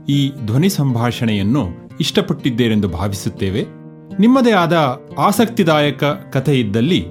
ಈ 0.10 0.32
ಧ್ವನಿ 0.46 0.70
ಸಂಭಾಷಣೆಯನ್ನು 0.70 1.68
ಇಷ್ಟಪಟ್ಟಿದ್ದೇರೆಂದು 2.00 2.88
ಭಾವಿಸುತ್ತೇವೆ. 2.88 3.62
ನಿಮ್ಮದೇ 4.20 4.52
ಆದ 4.52 5.02
ಆಸಕ್ತಿದಾಯಕ 5.18 6.04
ಕಥೆ 6.04 6.60
ಇದ್ದಲ್ಲಿ 6.60 7.06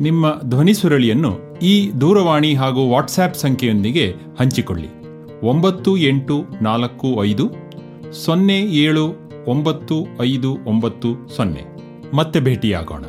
ನಿಮ್ಮ 0.00 0.40
ಧ್ವನಿ 0.44 0.74
ಸುರಳಿಯನ್ನು 0.74 1.58
ಈ 1.58 1.90
ದೂರವಾಣಿ 2.00 2.54
ಹಾಗೂ 2.54 2.90
ವಾಟ್ಸ್ಆ್ಯಪ್ 2.90 3.34
ಸಂಖ್ಯೆಯೊಂದಿಗೆ 3.34 4.14
ಹಂಚಿಕೊಳ್ಳಿ. 4.38 4.88
ಒಂಬತ್ತು 5.46 5.96
ಎಂಟು 5.96 6.44
ನಾಲ್ಕು 6.62 7.24
ಐದು 7.24 7.50
ಸೊನ್ನೆ 8.12 8.58
ಏಳು 8.60 9.27
ಒಂಬತ್ತು 9.48 10.06
ಐದು 10.22 10.56
ಒಂಬತ್ತು 10.66 11.28
ಸೊನ್ನೆ. 11.36 11.64
ಮತ್ತೆ 12.16 12.40
ಭೇಟಿಯಾಗೋಣ. 12.40 13.04